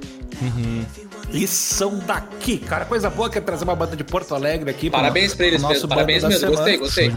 [1.31, 2.85] E são daqui, cara.
[2.85, 4.89] Coisa boa que é trazer uma banda de Porto Alegre aqui.
[4.89, 6.39] Parabéns pra eles pro nosso mesmo, parabéns mesmo.
[6.39, 6.77] semana.
[6.77, 7.15] Gostei, gostei.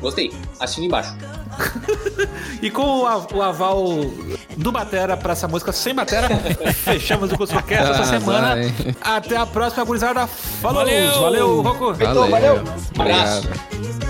[0.00, 0.32] Gostei.
[0.60, 1.14] Assina embaixo.
[2.60, 3.84] E com o, av- o aval
[4.56, 6.28] do Batera pra essa música sem Batera,
[6.82, 8.48] fechamos o Cusco Cast essa Ah, semana.
[8.56, 8.74] vai.
[9.02, 10.26] Até a próxima, gurizada.
[10.26, 10.80] Falou!
[10.84, 11.20] Valeu!
[11.20, 11.92] Valeu, Rocco!
[11.92, 12.62] Então, valeu.
[12.98, 13.48] Abraço.
[13.48, 14.03] Obrigado.